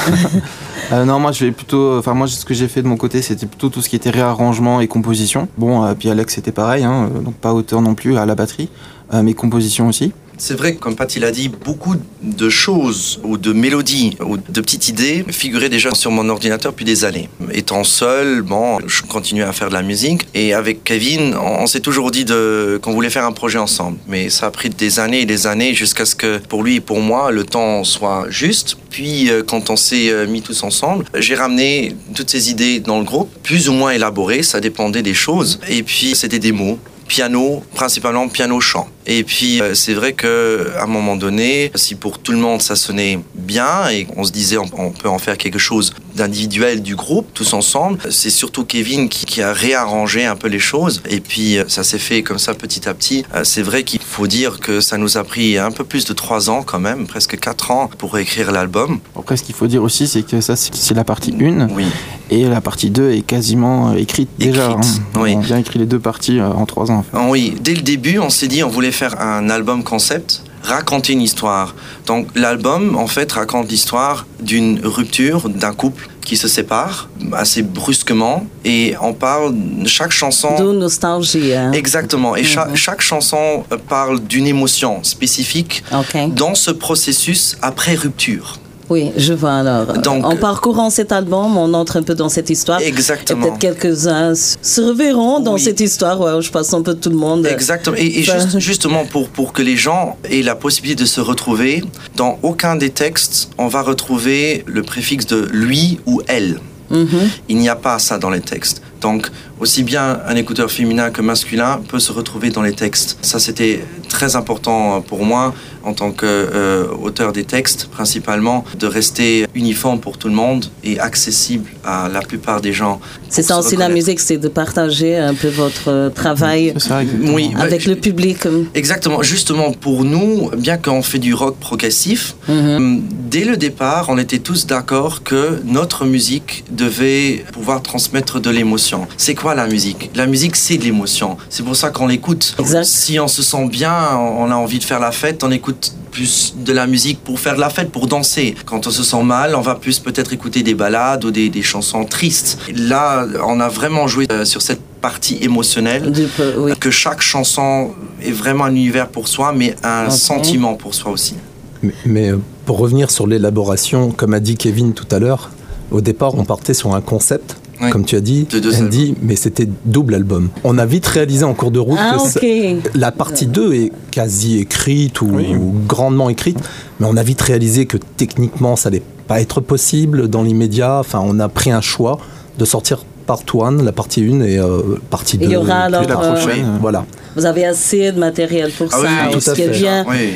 Euh, 0.92 1.04
non, 1.04 1.18
moi 1.18 1.32
je 1.32 1.44
vais 1.44 1.50
plutôt. 1.50 1.98
Enfin, 1.98 2.14
moi 2.14 2.28
ce 2.28 2.44
que 2.44 2.54
j'ai 2.54 2.68
fait 2.68 2.80
de 2.80 2.86
mon 2.86 2.96
côté, 2.96 3.20
c'était 3.20 3.46
plutôt 3.46 3.70
tout 3.70 3.82
ce 3.82 3.88
qui 3.88 3.96
était 3.96 4.10
réarrangement 4.10 4.80
et 4.80 4.86
composition. 4.86 5.48
Bon, 5.58 5.84
euh, 5.84 5.94
puis 5.98 6.08
Alex 6.10 6.34
c'était 6.34 6.52
pareil, 6.52 6.84
hein, 6.84 7.05
euh, 7.06 7.20
donc 7.20 7.34
pas 7.34 7.52
auteur 7.52 7.80
non 7.82 7.94
plus 7.94 8.16
à 8.16 8.26
la 8.26 8.34
batterie, 8.34 8.68
euh, 9.14 9.22
mais 9.22 9.34
composition 9.34 9.88
aussi. 9.88 10.12
C'est 10.38 10.54
vrai 10.54 10.74
comme 10.74 10.96
Pat 10.96 11.16
il 11.16 11.24
a 11.24 11.30
dit, 11.30 11.48
beaucoup 11.48 11.94
de 12.22 12.48
choses 12.50 13.20
ou 13.24 13.38
de 13.38 13.54
mélodies 13.54 14.18
ou 14.20 14.36
de 14.36 14.60
petites 14.60 14.88
idées 14.88 15.24
figuraient 15.30 15.70
déjà 15.70 15.94
sur 15.94 16.10
mon 16.10 16.28
ordinateur 16.28 16.72
depuis 16.72 16.84
des 16.84 17.06
années. 17.06 17.30
Étant 17.52 17.84
seul, 17.84 18.42
bon, 18.42 18.78
je 18.86 19.00
continuais 19.00 19.44
à 19.44 19.52
faire 19.52 19.70
de 19.70 19.74
la 19.74 19.82
musique 19.82 20.26
et 20.34 20.52
avec 20.52 20.84
Kevin, 20.84 21.34
on, 21.34 21.62
on 21.62 21.66
s'est 21.66 21.80
toujours 21.80 22.10
dit 22.10 22.26
qu'on 22.26 22.92
voulait 22.92 23.08
faire 23.08 23.24
un 23.24 23.32
projet 23.32 23.58
ensemble. 23.58 23.96
Mais 24.08 24.28
ça 24.28 24.46
a 24.46 24.50
pris 24.50 24.68
des 24.68 25.00
années 25.00 25.22
et 25.22 25.26
des 25.26 25.46
années 25.46 25.72
jusqu'à 25.72 26.04
ce 26.04 26.14
que 26.14 26.36
pour 26.36 26.62
lui 26.62 26.76
et 26.76 26.80
pour 26.80 27.00
moi 27.00 27.30
le 27.30 27.44
temps 27.44 27.82
soit 27.82 28.26
juste. 28.28 28.76
Puis 28.90 29.30
euh, 29.30 29.42
quand 29.42 29.70
on 29.70 29.76
s'est 29.76 30.26
mis 30.26 30.42
tous 30.42 30.62
ensemble, 30.64 31.06
j'ai 31.14 31.34
ramené 31.34 31.96
toutes 32.14 32.28
ces 32.28 32.50
idées 32.50 32.80
dans 32.80 32.98
le 32.98 33.04
groupe, 33.04 33.30
plus 33.42 33.70
ou 33.70 33.72
moins 33.72 33.92
élaborées, 33.92 34.42
ça 34.42 34.60
dépendait 34.60 35.02
des 35.02 35.14
choses. 35.14 35.60
Et 35.70 35.82
puis 35.82 36.14
c'était 36.14 36.38
des 36.38 36.52
mots 36.52 36.78
piano, 37.06 37.62
principalement 37.74 38.28
piano-chant. 38.28 38.88
Et 39.06 39.22
puis 39.24 39.60
euh, 39.60 39.74
c'est 39.74 39.94
vrai 39.94 40.12
que 40.14 40.72
à 40.78 40.84
un 40.84 40.86
moment 40.86 41.16
donné, 41.16 41.70
si 41.74 41.94
pour 41.94 42.18
tout 42.18 42.32
le 42.32 42.38
monde 42.38 42.60
ça 42.62 42.76
sonnait 42.76 43.18
bien 43.34 43.88
et 43.90 44.06
on 44.16 44.24
se 44.24 44.32
disait 44.32 44.58
on, 44.58 44.66
on 44.76 44.90
peut 44.90 45.08
en 45.08 45.18
faire 45.18 45.38
quelque 45.38 45.58
chose 45.58 45.92
d'individuel 46.14 46.82
du 46.82 46.96
groupe, 46.96 47.26
tous 47.34 47.52
ensemble, 47.52 47.98
c'est 48.10 48.30
surtout 48.30 48.64
Kevin 48.64 49.08
qui, 49.08 49.26
qui 49.26 49.42
a 49.42 49.52
réarrangé 49.52 50.24
un 50.24 50.34
peu 50.34 50.48
les 50.48 50.58
choses. 50.58 51.02
Et 51.08 51.20
puis 51.20 51.58
euh, 51.58 51.64
ça 51.68 51.84
s'est 51.84 51.98
fait 51.98 52.22
comme 52.22 52.38
ça 52.38 52.54
petit 52.54 52.88
à 52.88 52.94
petit. 52.94 53.24
Euh, 53.34 53.44
c'est 53.44 53.62
vrai 53.62 53.84
qu'il 53.84 54.00
faut 54.00 54.26
dire 54.26 54.58
que 54.60 54.80
ça 54.80 54.96
nous 54.98 55.16
a 55.18 55.24
pris 55.24 55.58
un 55.58 55.70
peu 55.70 55.84
plus 55.84 56.04
de 56.06 56.12
trois 56.12 56.50
ans 56.50 56.62
quand 56.64 56.80
même, 56.80 57.06
presque 57.06 57.38
quatre 57.38 57.70
ans 57.70 57.90
pour 57.98 58.18
écrire 58.18 58.50
l'album. 58.50 58.98
Après, 59.18 59.36
ce 59.36 59.42
qu'il 59.42 59.54
faut 59.54 59.66
dire 59.66 59.82
aussi, 59.82 60.08
c'est 60.08 60.22
que 60.22 60.40
ça 60.40 60.56
c'est 60.56 60.94
la 60.94 61.04
partie 61.04 61.32
1 61.38 61.68
Oui. 61.70 61.84
et 62.30 62.44
la 62.44 62.60
partie 62.60 62.90
2 62.90 63.12
est 63.12 63.20
quasiment 63.22 63.94
écrite 63.94 64.30
déjà. 64.38 64.70
Hein. 64.70 64.80
oui. 65.16 65.34
On 65.36 65.40
a 65.40 65.42
bien 65.42 65.58
écrit 65.58 65.78
les 65.78 65.86
deux 65.86 66.00
parties 66.00 66.40
en 66.40 66.64
trois 66.66 66.90
ans. 66.90 66.98
en 66.98 67.02
fait. 67.02 67.10
Ah 67.12 67.26
Oui, 67.28 67.54
dès 67.60 67.74
le 67.74 67.82
début, 67.82 68.18
on 68.18 68.30
s'est 68.30 68.48
dit 68.48 68.64
on 68.64 68.68
voulait 68.70 68.90
faire 68.96 69.20
un 69.20 69.50
album 69.50 69.84
concept, 69.84 70.42
raconter 70.62 71.12
une 71.12 71.20
histoire. 71.22 71.74
Donc 72.06 72.26
l'album, 72.34 72.96
en 72.96 73.06
fait, 73.06 73.30
raconte 73.32 73.68
l'histoire 73.70 74.26
d'une 74.40 74.80
rupture 74.84 75.48
d'un 75.48 75.72
couple 75.72 76.08
qui 76.24 76.36
se 76.36 76.48
sépare 76.48 77.08
assez 77.32 77.62
brusquement 77.62 78.44
et 78.64 78.94
on 79.00 79.12
parle 79.12 79.54
chaque 79.86 80.10
chanson. 80.10 80.56
D'où 80.58 80.72
nostalgie. 80.72 81.52
Hein? 81.54 81.70
Exactement. 81.72 82.34
Et 82.34 82.42
cha- 82.42 82.66
Mhm. 82.66 82.74
chaque 82.76 83.00
chanson 83.00 83.64
euh, 83.70 83.76
parle 83.88 84.18
d'une 84.20 84.46
émotion 84.48 85.04
spécifique 85.04 85.84
dans 86.28 86.54
ce 86.56 86.70
processus 86.72 87.56
après 87.62 87.94
rupture. 87.94 88.58
Oui, 88.88 89.10
je 89.16 89.32
vois 89.32 89.54
alors. 89.56 89.86
Donc- 89.98 90.24
en 90.24 90.36
parcourant 90.36 90.90
cet 90.90 91.10
album, 91.12 91.56
on 91.56 91.74
entre 91.74 91.96
un 91.96 92.02
peu 92.02 92.14
dans 92.14 92.28
cette 92.28 92.50
histoire. 92.50 92.80
Exactement. 92.80 93.42
peut-être 93.42 93.58
quelques-uns 93.58 94.34
se 94.34 94.80
reverront 94.80 95.40
dans 95.40 95.54
Oui. 95.54 95.60
cette 95.60 95.80
histoire. 95.80 96.20
Ouais, 96.20 96.40
je 96.40 96.50
pense 96.50 96.72
un 96.72 96.82
peu 96.82 96.94
tout 96.94 97.10
le 97.10 97.16
monde. 97.16 97.46
Exactement. 97.46 97.96
Et, 97.98 98.20
et 98.20 98.24
Ça- 98.24 98.38
juste- 98.38 98.58
justement, 98.60 99.04
pour, 99.04 99.28
pour 99.28 99.52
que 99.52 99.62
les 99.62 99.76
gens 99.76 100.16
aient 100.30 100.42
la 100.42 100.54
possibilité 100.54 101.02
de 101.02 101.08
se 101.08 101.20
retrouver, 101.20 101.82
dans 102.16 102.38
aucun 102.42 102.76
des 102.76 102.90
textes, 102.90 103.48
on 103.58 103.66
va 103.68 103.82
retrouver 103.82 104.62
le 104.66 104.82
préfixe 104.82 105.26
de 105.26 105.48
lui 105.52 105.98
ou 106.06 106.22
elle. 106.28 106.60
Mhm. 106.90 107.08
Il 107.48 107.56
n'y 107.56 107.68
a 107.68 107.74
pas 107.76 107.98
ça 107.98 108.18
dans 108.18 108.30
les 108.30 108.40
textes. 108.40 108.80
Donc, 109.00 109.28
aussi 109.60 109.82
bien 109.82 110.20
un 110.26 110.36
écouteur 110.36 110.70
féminin 110.70 111.10
que 111.10 111.22
masculin 111.22 111.80
peut 111.88 111.98
se 111.98 112.12
retrouver 112.12 112.50
dans 112.50 112.62
les 112.62 112.72
textes. 112.72 113.18
Ça, 113.22 113.38
c'était 113.38 113.84
très 114.08 114.36
important 114.36 115.00
pour 115.02 115.24
moi, 115.24 115.54
en 115.84 115.92
tant 115.92 116.10
qu'auteur 116.10 117.32
des 117.32 117.44
textes, 117.44 117.86
principalement, 117.90 118.64
de 118.78 118.86
rester 118.86 119.46
uniforme 119.54 120.00
pour 120.00 120.18
tout 120.18 120.28
le 120.28 120.34
monde 120.34 120.66
et 120.82 120.98
accessible 120.98 121.68
à 121.84 122.08
la 122.12 122.20
plupart 122.20 122.60
des 122.60 122.72
gens. 122.72 123.00
C'est 123.28 123.42
ça 123.42 123.58
aussi 123.58 123.76
la 123.76 123.88
musique, 123.88 124.20
c'est 124.20 124.36
de 124.38 124.48
partager 124.48 125.16
un 125.16 125.34
peu 125.34 125.48
votre 125.48 125.88
euh, 125.88 126.10
travail 126.10 126.74
ça. 126.76 127.00
Oui, 127.36 127.50
bah, 127.54 127.62
avec 127.62 127.86
le 127.86 127.96
public. 127.96 128.38
Exactement. 128.74 129.22
Justement, 129.22 129.72
pour 129.72 130.04
nous, 130.04 130.50
bien 130.56 130.76
qu'on 130.76 131.02
fait 131.02 131.18
du 131.18 131.34
rock 131.34 131.56
progressif, 131.58 132.34
Mhm. 132.48 132.76
hum, 132.76 133.02
dès 133.30 133.44
le 133.44 133.56
départ, 133.56 134.06
on 134.08 134.18
était 134.18 134.38
tous 134.38 134.66
d'accord 134.66 135.22
que 135.22 135.60
notre 135.64 136.04
musique 136.04 136.64
devait 136.70 137.44
pouvoir 137.52 137.82
transmettre 137.82 138.40
de 138.40 138.50
l'émotion. 138.50 138.85
C'est 139.16 139.34
quoi 139.34 139.54
la 139.54 139.66
musique? 139.66 140.10
La 140.14 140.26
musique, 140.26 140.56
c'est 140.56 140.76
de 140.78 140.84
l'émotion. 140.84 141.36
C'est 141.48 141.64
pour 141.64 141.76
ça 141.76 141.90
qu'on 141.90 142.06
l'écoute. 142.06 142.56
Si 142.84 143.18
on 143.18 143.28
se 143.28 143.42
sent 143.42 143.68
bien, 143.68 143.94
on 144.16 144.50
a 144.50 144.54
envie 144.54 144.78
de 144.78 144.84
faire 144.84 145.00
la 145.00 145.12
fête, 145.12 145.42
on 145.44 145.50
écoute 145.50 145.92
plus 146.10 146.54
de 146.56 146.72
la 146.72 146.86
musique 146.86 147.22
pour 147.22 147.38
faire 147.38 147.56
de 147.56 147.60
la 147.60 147.68
fête, 147.70 147.90
pour 147.90 148.06
danser. 148.06 148.54
Quand 148.64 148.86
on 148.86 148.90
se 148.90 149.02
sent 149.02 149.22
mal, 149.22 149.54
on 149.54 149.60
va 149.60 149.74
plus 149.74 149.98
peut-être 149.98 150.32
écouter 150.32 150.62
des 150.62 150.74
ballades 150.74 151.24
ou 151.24 151.30
des, 151.30 151.48
des 151.50 151.62
chansons 151.62 152.04
tristes. 152.04 152.58
Là, 152.74 153.26
on 153.46 153.60
a 153.60 153.68
vraiment 153.68 154.06
joué 154.08 154.26
euh, 154.30 154.44
sur 154.46 154.62
cette 154.62 154.80
partie 155.02 155.38
émotionnelle 155.42 156.10
Du 156.10 156.24
peu, 156.24 156.54
oui. 156.58 156.72
que 156.80 156.90
chaque 156.90 157.20
chanson 157.20 157.90
est 158.22 158.30
vraiment 158.32 158.64
un 158.64 158.70
univers 158.74 159.08
pour 159.08 159.28
soi, 159.28 159.52
mais 159.52 159.76
un 159.82 160.06
Ok. 160.06 160.12
sentiment 160.12 160.74
pour 160.74 160.94
soi 160.94 161.12
aussi. 161.12 161.34
Mais, 161.82 161.92
mais, 162.06 162.30
euh, 162.30 162.38
pour 162.64 162.78
revenir 162.78 163.10
sur 163.10 163.26
l'élaboration, 163.26 164.10
comme 164.10 164.32
a 164.34 164.40
dit 164.40 164.56
Kevin 164.56 164.94
tout 164.94 165.06
à 165.10 165.18
l'heure, 165.18 165.50
au 165.90 166.00
départ, 166.00 166.34
on 166.34 166.44
partait 166.44 166.74
sur 166.74 166.94
un 166.94 167.00
concept, 167.02 167.56
Oui. 167.80 167.90
comme 167.90 168.04
tu 168.04 168.16
as 168.16 168.20
dit, 168.20 168.44
De 168.50 168.58
deux 168.58 168.80
Andy, 168.82 169.14
mais 169.22 169.36
c'était 169.36 169.68
double 169.84 170.14
album. 170.14 170.48
On 170.64 170.78
a 170.78 170.86
vite 170.86 171.06
réalisé 171.06 171.44
en 171.44 171.52
cours 171.54 171.70
de 171.70 171.78
route 171.78 171.98
Ah, 172.00 172.16
que 172.34 172.98
la 172.98 173.12
partie 173.12 173.46
2 173.46 173.74
est 173.74 173.92
quasi 174.10 174.58
écrite 174.58 175.20
ou, 175.20 175.28
Oui. 175.32 175.54
ou 175.54 175.74
grandement 175.86 176.30
écrite, 176.30 176.58
mais 177.00 177.06
on 177.10 177.16
a 177.16 177.22
vite 177.22 177.42
réalisé 177.42 177.86
que 177.86 177.98
techniquement, 178.16 178.76
ça 178.76 178.88
n'allait 178.90 179.02
pas 179.28 179.40
être 179.40 179.60
possible 179.60 180.28
dans 180.28 180.42
l'immédiat. 180.42 180.98
Enfin, 181.00 181.20
on 181.22 181.38
a 181.40 181.48
pris 181.48 181.70
un 181.70 181.80
choix 181.80 182.18
de 182.58 182.64
sortir 182.64 183.04
part 183.26 183.40
1, 183.60 183.82
la 183.82 183.92
partie 183.92 184.22
1 184.22 184.40
et 184.42 184.58
euh, 184.58 184.98
partie 185.10 185.36
2. 185.36 185.44
Il 185.46 185.50
y 185.52 185.56
aura 185.56 185.80
alors. 185.80 186.02
La 186.08 186.18
euh, 186.20 186.32
prochaine. 186.32 186.64
euh, 186.64 186.78
Voilà. 186.80 187.04
vous 187.36 187.44
avez 187.44 187.66
assez 187.66 188.12
de 188.12 188.18
matériel 188.20 188.70
pour 188.70 188.86
Ah 188.92 188.96
ça. 188.96 189.02
oui, 189.02 189.08
oui, 189.34 189.38
tout 189.42 189.50
à 189.50 189.54
fait. 189.54 189.68
bien. 189.68 190.04
Oui, 190.08 190.30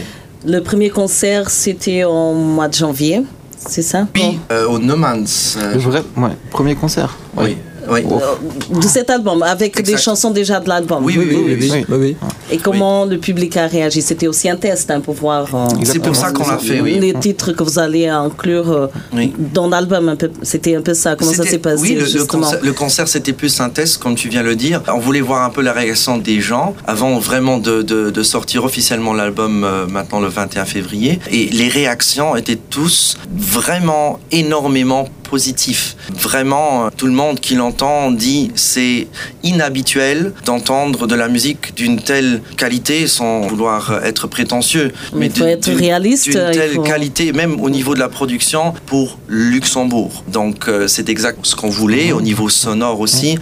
Le 0.44 0.59
premier 0.61 0.90
concert, 0.90 1.49
c'était 1.50 2.02
au 2.04 2.35
mois 2.35 2.66
de 2.68 2.75
janvier. 2.75 3.23
C'est 3.67 3.83
ça 3.83 4.07
oui 4.14 4.38
euh, 4.50 4.67
au 4.69 4.79
No 4.79 4.97
Man's. 4.97 5.57
euh, 5.61 5.75
Le 5.75 5.79
vrai, 5.81 6.02
ouais, 6.17 6.31
premier 6.50 6.75
concert. 6.75 7.17
oui, 7.37 7.45
oui. 7.45 7.57
De 7.90 8.82
cet 8.87 9.11
album, 9.11 9.42
avec 9.42 9.82
des 9.82 9.97
chansons 9.97 10.30
déjà 10.30 10.61
de 10.61 10.68
l'album. 10.68 11.04
Oui, 11.04 11.16
oui, 11.18 11.26
oui, 11.30 11.37
oui, 11.44 11.56
oui. 11.61 11.70
Oui. 11.73 11.85
oui, 11.88 11.97
oui. 12.00 12.16
Et 12.52 12.59
comment 12.59 13.04
le 13.04 13.18
public 13.18 13.56
a 13.56 13.66
réagi? 13.66 14.00
C'était 14.02 14.26
aussi 14.26 14.49
un 14.49 14.56
test 14.56 14.90
hein, 14.90 15.00
pour 15.00 15.14
voir 15.14 15.52
euh, 15.54 15.68
C'est 15.85 15.99
pour 15.99 16.14
ça 16.16 16.30
qu'on 16.32 16.49
l'a 16.49 16.59
fait, 16.59 16.80
oui. 16.80 16.99
les 17.00 17.14
titres 17.14 17.52
que 17.52 17.62
vous 17.62 17.78
allez 17.78 18.06
inclure 18.09 18.70
euh, 18.70 18.87
Oui. 19.14 19.32
dans 19.38 19.68
l'album. 19.68 20.16
C'était 20.42 20.76
un 20.76 20.82
peu 20.82 20.94
ça. 20.94 21.16
Comment 21.16 21.32
ça 21.32 21.44
s'est 21.44 21.59
passé 21.59 21.82
Oui, 21.82 21.94
le, 22.14 22.25
concert, 22.25 22.59
le 22.62 22.73
concert, 22.73 23.09
c'était 23.09 23.32
plus 23.32 23.61
un 23.61 23.70
test, 23.70 23.99
comme 23.99 24.14
tu 24.14 24.28
viens 24.28 24.42
de 24.42 24.49
le 24.49 24.56
dire. 24.56 24.82
On 24.92 24.99
voulait 24.99 25.20
voir 25.20 25.44
un 25.44 25.50
peu 25.50 25.62
la 25.62 25.73
réaction 25.73 26.18
des 26.18 26.40
gens 26.40 26.75
avant 26.87 27.18
vraiment 27.18 27.59
de, 27.59 27.82
de- 27.82 28.11
de 28.11 28.23
sortir 28.23 28.64
officiellement 28.64 29.12
l'album 29.12 29.64
euh, 29.64 29.87
maintenant 29.87 30.20
le 30.20 30.28
21 30.28 30.64
février. 30.64 31.18
Et 31.30 31.47
les 31.50 31.68
réactions 31.68 32.37
étaient 32.37 32.59
tous 32.70 33.16
vraiment 33.37 34.18
énormément 34.32 35.09
positifs. 35.30 35.96
Vraiment, 36.12 36.87
euh, 36.87 36.88
tout 36.96 37.06
le 37.06 37.12
monde 37.12 37.38
qui 37.40 37.54
l'entend 37.54 38.10
dit 38.10 38.50
c'est 38.56 39.06
inhabituel 39.42 40.32
d'entendre 40.44 41.06
de 41.06 41.14
la 41.14 41.28
musique 41.28 41.75
d'une 41.76 42.00
telle 42.00 42.42
qualité 42.56 43.06
sans 43.06 43.40
vouloir 43.42 44.00
être 44.04 44.26
prétentieux. 44.26 44.92
Il 45.14 45.30
faut 45.30 45.44
être 45.46 45.70
réaliste, 45.72 46.25
D'une 46.25 46.50
telle 46.52 46.72
faut- 46.75 46.82
qualité, 46.82 47.32
même 47.32 47.60
au 47.60 47.70
niveau 47.70 47.94
de 47.94 48.00
la 48.00 48.08
production, 48.08 48.75
pour 48.87 49.18
Luxembourg. 49.28 50.25
Donc 50.28 50.68
euh, 50.68 50.88
c'est 50.88 51.08
exact 51.08 51.38
ce 51.46 51.54
qu'on 51.54 51.70
voulait, 51.70 52.12
au 52.12 52.20
niveau 52.20 52.49
sonore 52.49 52.99
aussi, 53.00 53.37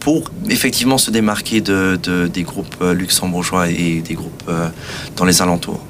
pour 0.00 0.30
effectivement 0.50 0.98
se 0.98 1.10
démarquer 1.10 1.60
de, 1.60 1.98
de- 2.02 2.26
des 2.26 2.42
groupes 2.42 2.76
euh, 2.82 2.92
luxembourgeois 2.94 3.68
et 3.70 4.02
des 4.08 4.14
groupes 4.14 4.42
euh, 4.48 4.68
dans 5.16 5.24
les 5.24 5.40
alentours. 5.40 5.80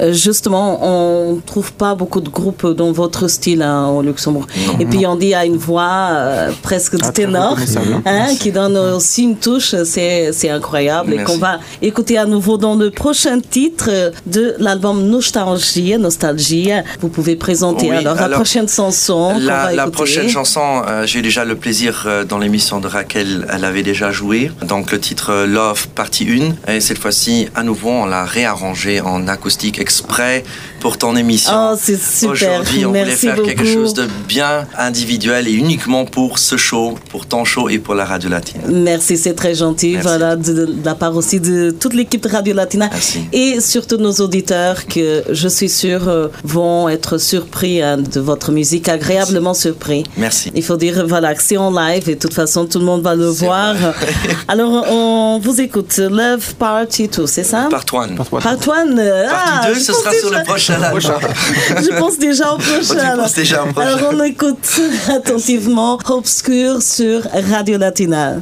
Euh, 0.00 0.12
Justement, 0.12 0.78
on 0.82 1.40
trouve 1.44 1.72
pas 1.72 1.94
beaucoup 1.94 2.20
de 2.20 2.28
groupes 2.28 2.66
dans 2.66 2.92
votre 2.92 3.28
style 3.28 3.62
hein, 3.62 3.88
au 3.88 4.02
Luxembourg. 4.02 4.46
Et 4.80 4.86
puis 4.86 5.06
on 5.06 5.16
dit 5.16 5.34
à 5.34 5.44
une 5.44 5.56
voix 5.56 6.08
euh, 6.12 6.50
presque 6.62 6.96
de 6.96 7.04
Ah, 7.04 7.12
ténor, 7.12 7.56
hein. 8.06 8.28
qui 8.40 8.52
donne 8.52 8.76
aussi 8.76 9.24
une 9.24 9.36
touche, 9.36 9.74
c'est 9.84 10.50
incroyable. 10.50 11.14
Et 11.14 11.24
qu'on 11.24 11.38
va 11.38 11.58
écouter 11.80 12.18
à 12.18 12.24
nouveau 12.26 12.56
dans 12.56 12.74
le 12.74 12.90
prochain 12.90 13.40
titre 13.40 13.90
de 14.26 14.54
l'album 14.58 15.02
Nostalgie. 15.08 15.96
Nostalgie. 15.98 16.70
Vous 17.00 17.08
pouvez 17.08 17.36
présenter 17.36 17.90
Oui, 17.90 17.96
alors, 17.96 18.14
la 18.16 18.28
prochaine 18.30 18.68
chanson 18.68 19.34
La, 19.38 19.64
va 19.64 19.72
la 19.72 19.82
écouter. 19.82 19.90
prochaine 19.92 20.28
chanson, 20.28 20.82
euh, 20.88 21.06
j'ai 21.06 21.22
déjà 21.22 21.44
le 21.44 21.56
plaisir 21.56 22.04
euh, 22.06 22.24
dans 22.24 22.38
l'émission 22.38 22.80
de 22.80 22.86
Raquel, 22.86 23.46
elle 23.52 23.64
avait 23.64 23.82
déjà 23.82 24.10
joué. 24.10 24.50
Donc 24.62 24.92
le 24.92 25.00
titre 25.00 25.44
Love 25.46 25.88
partie 25.88 26.26
1. 26.66 26.72
Et 26.72 26.80
cette 26.80 26.98
fois-ci, 26.98 27.48
à 27.54 27.62
nouveau, 27.62 27.90
on 27.90 28.06
l'a 28.06 28.24
réarrangé 28.24 29.00
en 29.00 29.26
acoustique 29.28 29.78
exprès 29.82 30.44
pour 30.82 30.98
ton 30.98 31.14
émission. 31.14 31.52
Oh, 31.54 31.76
c'est 31.80 31.96
super. 31.96 32.32
Aujourd'hui, 32.32 32.84
on 32.84 32.88
voulait 32.88 33.04
Merci 33.04 33.26
faire 33.28 33.40
quelque 33.40 33.64
chose 33.64 33.94
de 33.94 34.08
bien 34.26 34.66
individuel 34.76 35.46
et 35.46 35.52
uniquement 35.52 36.04
pour 36.04 36.40
ce 36.40 36.56
show, 36.56 36.98
pour 37.08 37.24
ton 37.24 37.44
show 37.44 37.68
et 37.68 37.78
pour 37.78 37.94
la 37.94 38.04
radio 38.04 38.28
latine. 38.28 38.62
Merci, 38.68 39.16
c'est 39.16 39.34
très 39.34 39.54
gentil. 39.54 39.92
Merci. 39.92 40.08
Voilà, 40.08 40.34
de, 40.34 40.52
de 40.52 40.84
la 40.84 40.96
part 40.96 41.14
aussi 41.14 41.38
de 41.38 41.70
toute 41.70 41.94
l'équipe 41.94 42.20
de 42.24 42.28
Radio 42.28 42.52
Latina 42.52 42.88
Merci. 42.90 43.20
et 43.32 43.60
surtout 43.60 43.96
nos 43.96 44.12
auditeurs 44.14 44.86
que 44.86 45.22
je 45.30 45.46
suis 45.46 45.68
sûre 45.68 46.08
euh, 46.08 46.26
vont 46.42 46.88
être 46.88 47.16
surpris 47.16 47.80
hein, 47.80 47.98
de 47.98 48.18
votre 48.18 48.50
musique, 48.50 48.88
agréablement 48.88 49.54
surpris. 49.54 50.02
Merci. 50.16 50.50
Il 50.52 50.64
faut 50.64 50.76
dire 50.76 51.06
voilà 51.06 51.36
que 51.36 51.44
c'est 51.44 51.58
en 51.58 51.70
live 51.70 52.10
et 52.10 52.16
de 52.16 52.20
toute 52.20 52.34
façon 52.34 52.66
tout 52.66 52.80
le 52.80 52.84
monde 52.84 53.02
va 53.02 53.14
le 53.14 53.28
voir. 53.28 53.76
Alors 54.48 54.84
on 54.90 55.38
vous 55.40 55.60
écoute 55.60 55.96
Love 55.98 56.54
Party 56.56 57.06
2, 57.06 57.24
c'est 57.28 57.44
ça? 57.44 57.68
Part 57.70 57.84
one. 57.92 58.16
Part 58.16 58.32
one. 58.32 58.42
Part 58.42 58.68
one, 58.68 58.98
euh, 58.98 59.28
Partie 59.28 59.60
ah, 59.62 59.68
2, 59.68 59.74
je 59.74 59.78
ce 59.78 59.92
sera 59.92 60.12
sur 60.12 60.30
le 60.30 60.42
prochain 60.42 60.71
Je 60.72 61.98
pense 61.98 62.18
déjà 62.18 62.52
au 62.52 62.58
prochain. 62.58 62.94
Tu 62.94 63.00
alors. 63.00 63.24
penses 63.24 63.34
déjà 63.34 63.64
au 63.64 63.66
prochain. 63.72 63.88
Alors 63.88 64.12
on 64.12 64.24
écoute 64.24 64.80
attentivement 65.08 65.98
Obscur 66.08 66.82
sur 66.82 67.22
Radio 67.50 67.78
Latina. 67.78 68.36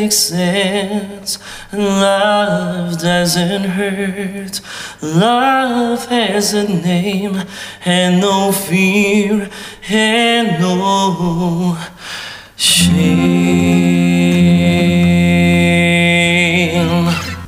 Make 0.00 0.12
sense, 0.12 1.38
love 1.72 2.96
doesn't 2.98 3.64
hurt. 3.64 4.60
Love 5.02 6.06
has 6.06 6.54
a 6.54 6.64
name, 6.64 7.42
and 7.84 8.20
no 8.20 8.52
fear, 8.52 9.48
and 9.90 10.60
no 10.60 11.76
shame. 12.56 13.40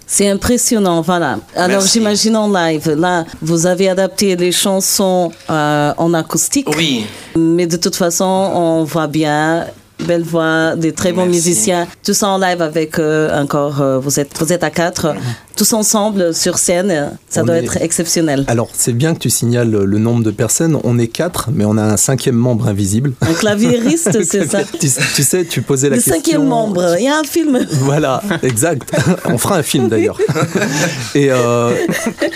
C'est 0.06 0.28
impressionnant, 0.28 1.00
voilà. 1.00 1.38
Alors 1.56 1.80
j'imagine 1.80 2.36
en 2.36 2.52
live, 2.52 2.90
là, 2.90 3.24
vous 3.40 3.64
avez 3.64 3.88
adapté 3.88 4.36
les 4.36 4.52
chansons 4.52 5.32
euh, 5.48 5.94
en 5.96 6.12
acoustique, 6.12 6.68
Oui, 6.76 7.06
mais 7.34 7.66
de 7.66 7.78
toute 7.78 7.96
façon, 7.96 8.24
on 8.24 8.84
voit 8.84 9.06
bien. 9.06 9.64
Belle 10.02 10.22
voix, 10.22 10.74
des 10.76 10.92
très 10.92 11.12
bons 11.12 11.24
Merci. 11.26 11.36
musiciens. 11.48 11.86
Tous 12.04 12.12
ça 12.14 12.28
en 12.28 12.38
live 12.38 12.60
avec 12.62 12.98
euh, 12.98 13.30
encore, 13.40 13.80
euh, 13.80 13.98
vous 13.98 14.18
êtes, 14.20 14.30
vous 14.38 14.52
êtes 14.52 14.64
à 14.64 14.70
quatre, 14.70 15.14
tous 15.56 15.72
ensemble 15.72 16.34
sur 16.34 16.58
scène. 16.58 17.12
Ça 17.28 17.42
On 17.42 17.44
doit 17.46 17.56
est- 17.58 17.64
être 17.64 17.76
exceptionnel. 17.80 18.44
Alors, 18.48 18.68
c'est 18.72 18.92
bien 18.92 19.14
que 19.14 19.18
tu 19.20 19.30
signales 19.30 19.70
le 19.70 19.98
nombre 19.98 20.22
de 20.24 20.30
personnes. 20.30 20.78
On 20.84 20.98
est 20.98 21.06
quatre, 21.08 21.50
mais 21.52 21.64
on 21.64 21.76
a 21.76 21.82
un 21.82 21.96
cinquième 21.96 22.36
membre 22.36 22.68
invisible. 22.68 23.12
Un 23.20 23.34
claviériste, 23.34 24.22
c'est 24.28 24.46
ça. 24.48 24.60
tu, 24.64 24.88
tu 25.14 25.22
sais, 25.22 25.44
tu 25.44 25.62
posais 25.62 25.88
la 25.88 25.96
Le 25.96 26.02
question. 26.02 26.14
cinquième 26.14 26.46
membre. 26.46 26.96
Il 26.98 27.04
y 27.04 27.08
a 27.08 27.18
un 27.18 27.24
film. 27.24 27.58
Voilà, 27.80 28.22
exact. 28.42 28.90
On 29.26 29.38
fera 29.38 29.56
un 29.56 29.62
film 29.62 29.88
d'ailleurs. 29.88 30.18
Et 31.14 31.30
euh, 31.30 31.74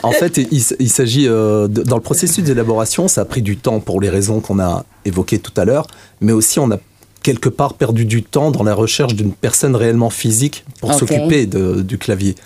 en 0.03 0.13
fait, 0.13 0.37
il, 0.39 0.63
il 0.79 0.91
s'agit 0.91 1.27
euh, 1.29 1.69
dans 1.69 1.97
le 1.97 2.03
processus 2.03 2.45
d'élaboration, 2.45 3.09
ça 3.09 3.23
a 3.23 3.25
pris 3.25 3.43
du 3.43 3.57
temps 3.57 3.81
pour 3.81 4.01
les 4.01 4.09
raisons 4.11 4.41
qu'on 4.41 4.59
a 4.61 4.85
évoquées 5.05 5.39
tout 5.39 5.53
à 5.57 5.65
l'heure, 5.65 5.87
mais 6.21 6.33
aussi 6.33 6.59
on 6.59 6.71
a 6.71 6.79
quelque 7.27 7.49
part 7.49 7.75
perdu 7.75 8.05
du 8.05 8.23
temps 8.23 8.53
dans 8.53 8.63
la 8.63 8.73
recherche 8.73 9.15
d'une 9.15 9.33
personne 9.33 9.75
réellement 9.75 10.11
physique 10.11 10.65
pour 10.81 10.91
s'occuper 10.99 11.47
du 11.93 11.99
clavier. 11.99 12.37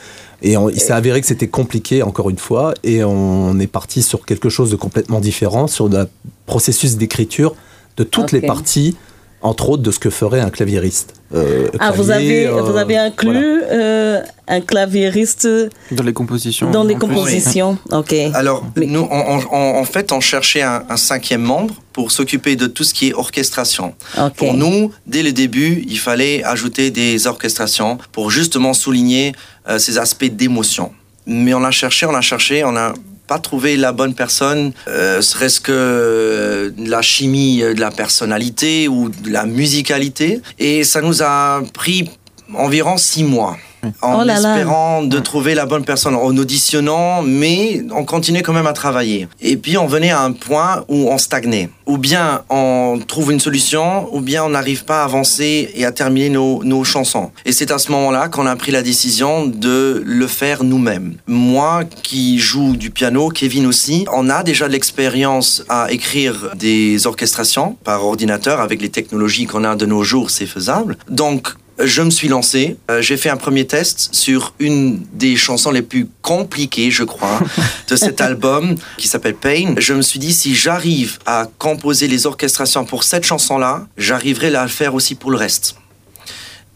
Et 0.40 0.56
on- 0.56 0.70
il 0.70 0.80
s'est 0.80 0.94
avéré 0.94 1.20
que 1.20 1.26
c'était 1.26 1.48
compliqué, 1.48 2.02
encore 2.02 2.30
une 2.30 2.38
fois, 2.38 2.72
et 2.82 3.04
on 3.04 3.58
est 3.60 3.66
parti 3.66 4.02
sur 4.02 4.24
quelque 4.24 4.48
chose 4.48 4.70
de 4.70 4.76
complètement 4.76 5.20
différent, 5.20 5.66
sur 5.66 5.86
le 5.90 6.08
processus 6.46 6.96
d'écriture 6.96 7.54
de 7.98 8.04
toutes 8.04 8.32
les 8.32 8.40
parties, 8.40 8.96
entre 9.42 9.70
autres 9.70 9.82
de 9.82 9.90
ce 9.90 9.98
que 9.98 10.10
ferait 10.10 10.40
un 10.40 10.50
claviériste. 10.50 11.14
Euh, 11.34 11.68
Ah, 11.78 11.92
vous 11.92 12.10
avez, 12.10 12.46
euh, 12.46 12.60
vous 12.62 12.76
avez 12.76 12.98
inclus 12.98 13.62
euh, 13.70 14.20
un 14.48 14.60
claviériste 14.60 15.48
Dans 15.92 16.02
les 16.02 16.12
compositions. 16.12 16.70
dans 16.70 16.84
les 16.84 16.94
compositions. 16.96 17.78
Ok. 17.92 18.12
Alors, 18.34 18.64
Mais- 18.76 18.86
nous, 18.86 19.06
on- 19.10 19.40
en 19.52 19.84
fait, 19.84 20.12
on 20.12 20.20
cherchait 20.20 20.62
un, 20.62 20.82
un 20.88 20.96
cinquième 20.96 21.42
membre 21.42 21.74
pour 21.92 22.10
s'occuper 22.10 22.56
de 22.56 22.66
tout 22.66 22.84
ce 22.84 22.92
qui 22.92 23.08
est 23.08 23.14
orchestration. 23.14 23.94
Pour 24.36 24.54
nous, 24.54 24.92
dès 25.06 25.22
le 25.22 25.32
début, 25.32 25.84
il 25.88 25.98
fallait 25.98 26.42
ajouter 26.44 26.90
des 26.90 27.26
orchestrations 27.26 27.98
pour 28.12 28.30
justement 28.30 28.74
souligner 28.74 29.32
euh, 29.68 29.78
ces 29.78 29.96
aspects 29.98 30.24
d'émotion. 30.30 30.92
Mais 31.26 31.54
on 31.54 31.62
a 31.64 31.70
cherché, 31.70 32.06
on 32.06 32.14
a 32.14 32.20
cherché, 32.20 32.64
on 32.64 32.72
n'a 32.72 32.92
pas 33.30 33.38
trouvé 33.38 33.76
la 33.76 33.92
bonne 33.92 34.14
personne, 34.14 34.72
euh, 34.88 35.22
serait-ce 35.22 35.60
que 35.60 35.70
euh, 35.70 36.70
la 36.76 37.00
chimie 37.00 37.62
euh, 37.62 37.74
de 37.74 37.80
la 37.80 37.92
personnalité 37.92 38.88
ou 38.88 39.08
de 39.08 39.30
la 39.30 39.46
musicalité. 39.46 40.40
Et 40.58 40.82
ça 40.82 41.00
nous 41.00 41.22
a 41.22 41.62
pris 41.72 42.10
environ 42.54 42.96
six 42.96 43.22
mois. 43.22 43.56
En 44.02 44.20
Oh 44.20 44.24
là 44.24 44.40
là. 44.40 44.56
espérant 44.56 45.02
de 45.02 45.18
trouver 45.18 45.54
la 45.54 45.66
bonne 45.66 45.84
personne, 45.84 46.14
en 46.14 46.36
auditionnant, 46.36 47.22
mais 47.22 47.82
on 47.94 48.04
continuait 48.04 48.42
quand 48.42 48.52
même 48.52 48.66
à 48.66 48.72
travailler. 48.72 49.28
Et 49.40 49.56
puis 49.56 49.78
on 49.78 49.86
venait 49.86 50.10
à 50.10 50.22
un 50.22 50.32
point 50.32 50.84
où 50.88 51.08
on 51.10 51.18
stagnait. 51.18 51.70
Ou 51.86 51.98
bien 51.98 52.42
on 52.50 53.00
trouve 53.06 53.32
une 53.32 53.40
solution, 53.40 54.14
ou 54.14 54.20
bien 54.20 54.44
on 54.44 54.50
n'arrive 54.50 54.84
pas 54.84 55.02
à 55.02 55.04
avancer 55.04 55.70
et 55.74 55.84
à 55.84 55.92
terminer 55.92 56.28
nos, 56.28 56.62
nos 56.64 56.84
chansons. 56.84 57.30
Et 57.44 57.52
c'est 57.52 57.70
à 57.70 57.78
ce 57.78 57.90
moment-là 57.92 58.28
qu'on 58.28 58.46
a 58.46 58.56
pris 58.56 58.72
la 58.72 58.82
décision 58.82 59.46
de 59.46 60.02
le 60.04 60.26
faire 60.26 60.64
nous-mêmes. 60.64 61.14
Moi 61.26 61.84
qui 62.02 62.38
joue 62.38 62.76
du 62.76 62.90
piano, 62.90 63.28
Kevin 63.28 63.66
aussi, 63.66 64.06
on 64.12 64.28
a 64.28 64.42
déjà 64.42 64.66
de 64.68 64.72
l'expérience 64.72 65.64
à 65.68 65.90
écrire 65.90 66.50
des 66.54 67.06
orchestrations 67.06 67.76
par 67.84 68.04
ordinateur 68.04 68.60
avec 68.60 68.80
les 68.82 68.88
technologies 68.88 69.46
qu'on 69.46 69.64
a 69.64 69.76
de 69.76 69.86
nos 69.86 70.02
jours, 70.02 70.30
c'est 70.30 70.46
faisable. 70.46 70.96
Donc 71.08 71.54
je 71.84 72.02
me 72.02 72.10
suis 72.10 72.28
lancé. 72.28 72.76
Euh, 72.90 73.02
J'ai 73.02 73.16
fait 73.16 73.30
un 73.30 73.36
premier 73.36 73.66
test 73.66 74.10
sur 74.12 74.54
une 74.58 75.00
des 75.12 75.36
chansons 75.36 75.70
les 75.70 75.82
plus 75.82 76.08
compliquées, 76.22 76.90
je 76.90 77.04
crois, 77.04 77.40
de 77.88 77.96
cet 77.96 78.20
album 78.20 78.74
qui 78.96 79.08
s'appelle 79.08 79.34
Pain. 79.34 79.74
Je 79.78 79.94
me 79.94 80.02
suis 80.02 80.18
dit, 80.18 80.32
si 80.32 80.54
j'arrive 80.54 81.18
à 81.26 81.46
composer 81.58 82.08
les 82.08 82.26
orchestrations 82.26 82.84
pour 82.84 83.04
cette 83.04 83.24
chanson-là, 83.24 83.86
j'arriverai 83.96 84.48
à 84.48 84.50
la 84.50 84.68
faire 84.68 84.94
aussi 84.94 85.14
pour 85.14 85.30
le 85.30 85.36
reste. 85.36 85.76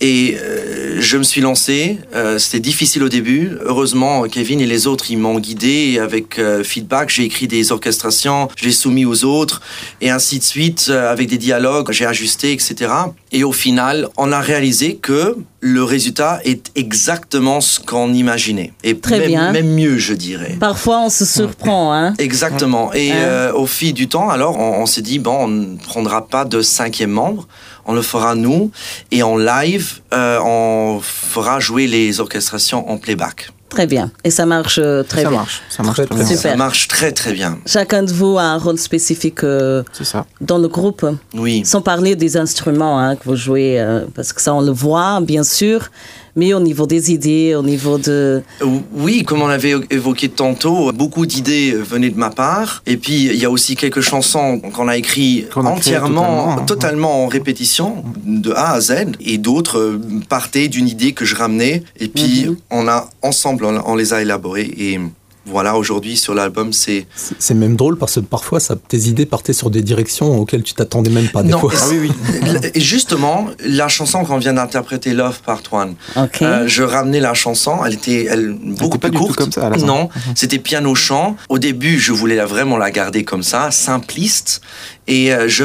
Et 0.07 0.37
euh, 0.39 1.01
je 1.01 1.17
me 1.17 1.23
suis 1.23 1.41
lancé. 1.41 1.99
Euh, 2.15 2.39
C'était 2.39 2.61
difficile 2.61 3.03
au 3.05 3.09
début. 3.09 3.53
Heureusement, 3.63 4.25
Kevin 4.25 4.61
et 4.61 4.67
les 4.67 4.87
autres, 4.87 5.11
ils 5.11 5.17
m'ont 5.17 5.39
guidé 5.39 5.93
Et 5.95 5.99
avec 5.99 6.39
euh, 6.39 6.63
feedback. 6.63 7.09
J'ai 7.09 7.23
écrit 7.23 7.49
des 7.49 7.73
orchestrations, 7.73 8.49
j'ai 8.55 8.71
soumis 8.71 9.07
aux 9.07 9.25
autres, 9.25 9.63
et 10.03 10.11
ainsi 10.11 10.39
de 10.39 10.45
suite, 10.45 10.91
avec 10.91 11.29
des 11.31 11.39
dialogues, 11.39 11.91
j'ai 11.91 12.05
ajusté, 12.05 12.53
etc. 12.53 12.93
Et 13.33 13.45
au 13.45 13.53
final, 13.53 14.09
on 14.19 14.31
a 14.31 14.41
réalisé 14.41 14.97
que 14.97 15.37
le 15.61 15.83
résultat 15.83 16.39
est 16.45 16.71
exactement 16.75 17.63
ce 17.63 17.81
qu'on 17.81 18.13
imaginait. 18.13 18.75
Et 18.83 18.95
Très 18.99 19.21
même, 19.21 19.29
bien. 19.29 19.53
même 19.53 19.71
mieux, 19.75 19.97
je 19.97 20.13
dirais. 20.13 20.59
Parfois, 20.61 21.01
on 21.01 21.09
se 21.09 21.25
surprend. 21.25 21.95
Hein? 21.95 22.13
Exactement. 22.19 22.93
Et 22.93 23.11
Hein. 23.13 23.53
au 23.55 23.67
fil 23.67 23.95
du 23.95 24.07
temps, 24.09 24.29
alors, 24.29 24.59
on, 24.59 24.83
on 24.83 24.87
s'est 24.87 25.01
dit, 25.01 25.19
bon, 25.19 25.45
on 25.45 25.49
ne 25.49 25.77
prendra 25.79 26.27
pas 26.27 26.45
de 26.45 26.61
cinquième 26.61 27.11
membre, 27.11 27.49
on 27.87 27.95
le 27.95 28.03
fera 28.03 28.35
nous, 28.35 28.71
et 29.11 29.23
en 29.23 29.37
live, 29.37 30.01
euh, 30.13 30.39
on 30.45 31.01
fera 31.03 31.61
jouer 31.61 31.87
les 31.87 32.21
orchestrations 32.21 32.89
en 32.91 32.99
playback. 32.99 33.51
Très 33.69 33.87
bien. 33.89 34.13
Et 34.23 34.31
ça 34.31 34.47
marche 34.47 34.79
euh, 34.81 35.03
très 35.03 35.23
Ça 35.25 35.31
bien. 35.31 35.39
marche, 35.39 35.63
ça 35.69 35.83
marche 35.83 35.97
Très, 35.97 36.07
bien. 36.15 36.25
Super. 36.25 36.51
Ça 36.53 36.57
marche 36.57 36.87
très 36.87 37.11
très 37.11 37.33
bien. 37.33 37.59
Chacun 37.67 38.05
de 38.05 38.13
vous 38.13 38.39
a 38.39 38.43
un 38.43 38.59
rôle 38.59 38.79
spécifique 38.79 39.43
euh, 39.43 39.83
ça. 40.01 40.27
dans 40.41 40.59
le 40.59 40.69
groupe. 40.69 41.05
Oui. 41.35 41.65
Sans 41.65 41.83
parler 41.83 42.15
des 42.15 42.37
instruments 42.37 43.01
hein, 43.01 43.17
que 43.17 43.25
vous 43.25 43.35
jouez, 43.35 43.81
euh, 43.81 44.05
parce 44.15 44.33
que 44.33 44.41
ça, 44.41 44.55
on 44.55 44.61
le 44.61 44.71
voit, 44.71 45.21
bien 45.23 45.43
sûr. 45.43 45.91
Mais 46.37 46.53
au 46.55 46.61
niveau 46.61 46.87
des 46.87 47.13
idées, 47.13 47.55
au 47.55 47.63
niveau 47.63 47.99
de... 47.99 48.43
Euh, 48.63 48.67
Oui, 48.93 49.23
comme 49.23 49.43
on 49.43 49.49
avait 49.49 49.75
évoqué 49.91 50.29
tantôt, 50.29 50.91
beaucoup 50.93 51.27
d'idées 51.27 51.73
venaient 51.73 52.11
de 52.11 52.19
ma 52.19 52.31
part. 52.31 52.83
Et 52.87 52.97
puis, 52.97 53.27
il 53.27 53.37
y 53.37 53.45
a 53.45 53.51
aussi 53.51 53.77
quelques 53.77 54.01
chansons 54.01 54.59
qu'on 54.61 54.89
a 54.89 54.97
écrites 54.97 55.47
entièrement, 55.57 55.75
totalement, 56.23 56.53
hein. 56.59 56.63
totalement 56.67 57.25
en 57.25 57.27
répétition, 57.29 58.05
de 58.27 58.51
A 58.53 58.73
à 58.73 58.81
Z. 58.81 58.93
Et 59.21 59.39
d'autres 59.39 59.79
euh, 59.79 60.01
partaient 60.29 60.69
d'une 60.69 60.89
idée 60.89 61.13
que 61.13 61.25
je 61.25 61.35
ramenais. 61.37 61.83
Et 62.01 62.09
puis, 62.09 62.47
Mhm. 62.47 62.57
on 62.71 62.89
a, 62.89 63.09
ensemble, 63.23 63.65
on, 63.65 63.81
on 63.87 63.95
les 63.95 64.13
a 64.13 64.21
élaborées. 64.23 64.71
Et 64.77 64.99
voilà, 65.47 65.77
aujourd'hui, 65.77 66.17
sur 66.17 66.35
l'album, 66.35 66.73
c'est... 66.73 67.07
C'est 67.39 67.55
même 67.55 67.77
drôle 67.77 67.97
parce 67.99 68.15
que 68.15 68.21
parfois 68.21 68.61
ça, 68.61 68.77
tes 68.89 68.97
idées 69.09 69.27
partaient 69.27 69.53
sur 69.53 69.71
des 69.71 69.83
directions 69.83 70.39
auxquelles 70.39 70.63
tu 70.63 70.75
t'attendais 70.75 71.11
même 71.11 71.29
pas 71.29 71.43
des 71.43 71.51
Non, 71.51 71.59
fois. 71.61 71.73
et 71.73 71.77
Ah 71.81 71.87
oui, 71.91 71.99
oui. 72.43 72.59
Et 72.75 72.81
justement, 72.81 73.49
la 73.65 73.89
chanson 73.89 74.25
qu'on 74.25 74.39
vient 74.39 74.55
d'interpréter, 74.55 75.13
Love 75.13 75.41
Part 75.45 75.63
One, 75.73 75.95
OK. 76.17 76.43
Euh, 76.43 76.67
je 76.67 76.83
ramenais 76.83 77.21
la 77.21 77.35
chanson, 77.35 77.85
elle 77.85 77.95
était 77.95 78.25
elle, 78.31 78.57
beaucoup 78.61 78.99
pas 78.99 79.09
plus 79.09 79.13
du 79.13 79.19
tout 79.19 79.25
courte. 79.27 79.39
comme 79.39 79.53
ça, 79.53 79.67
à 79.67 79.71
la 79.71 79.79
fin. 79.79 79.85
non, 79.87 80.09
c'était 80.35 80.59
piano 80.59 80.95
chant. 80.95 81.37
Au 81.49 81.59
début, 81.59 81.99
je 81.99 82.13
voulais 82.13 82.37
la- 82.37 82.47
vraiment 82.47 82.77
la 82.79 82.91
garder 82.91 83.25
comme 83.25 83.43
ça, 83.43 83.71
simpliste. 83.71 84.61
Et 85.07 85.35
euh, 85.35 85.49
je, 85.49 85.65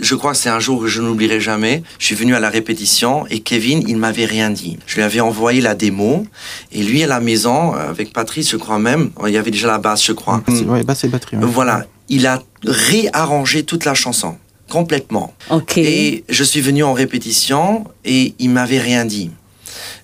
je 0.00 0.14
crois 0.14 0.32
que 0.32 0.38
c'est 0.38 0.48
un 0.48 0.60
jour 0.60 0.80
que 0.82 0.86
je 0.86 1.02
n'oublierai 1.02 1.40
jamais. 1.40 1.82
Je 1.98 2.06
suis 2.06 2.14
venu 2.14 2.34
à 2.34 2.40
la 2.40 2.48
répétition 2.48 3.26
et 3.28 3.40
Kevin, 3.40 3.82
il 3.88 3.96
m'avait 3.96 4.24
rien 4.24 4.50
dit. 4.50 4.78
Je 4.86 4.94
lui 4.96 5.02
avais 5.02 5.18
envoyé 5.20 5.60
la 5.60 5.74
démo 5.74 6.24
et 6.70 6.82
lui 6.84 7.02
à 7.02 7.08
la 7.08 7.18
maison, 7.20 7.74
euh, 7.74 7.90
avec 7.90 8.12
Patrice, 8.12 8.50
je 8.50 8.56
crois 8.56 8.78
même, 8.78 9.10
il 9.26 9.32
y 9.32 9.36
avait 9.36 9.50
déjà 9.50 9.66
la 9.66 9.78
basse, 9.78 10.04
je 10.06 10.12
crois. 10.12 10.42
C'est- 10.48 10.64
Ouais, 10.64 10.84
bah 10.84 10.94
c'est 10.94 11.08
batterie. 11.08 11.36
ouais. 11.38 11.44
Voilà, 11.46 11.86
il 12.08 12.26
a 12.26 12.40
réarrangé 12.64 13.64
toute 13.64 13.84
la 13.84 13.94
chanson 13.94 14.36
complètement. 14.68 15.32
OK. 15.50 15.78
Et 15.78 16.24
je 16.28 16.44
suis 16.44 16.60
venu 16.60 16.84
en 16.84 16.92
répétition 16.92 17.84
et 18.04 18.34
il 18.38 18.50
m'avait 18.50 18.78
rien 18.80 19.04
dit. 19.06 19.30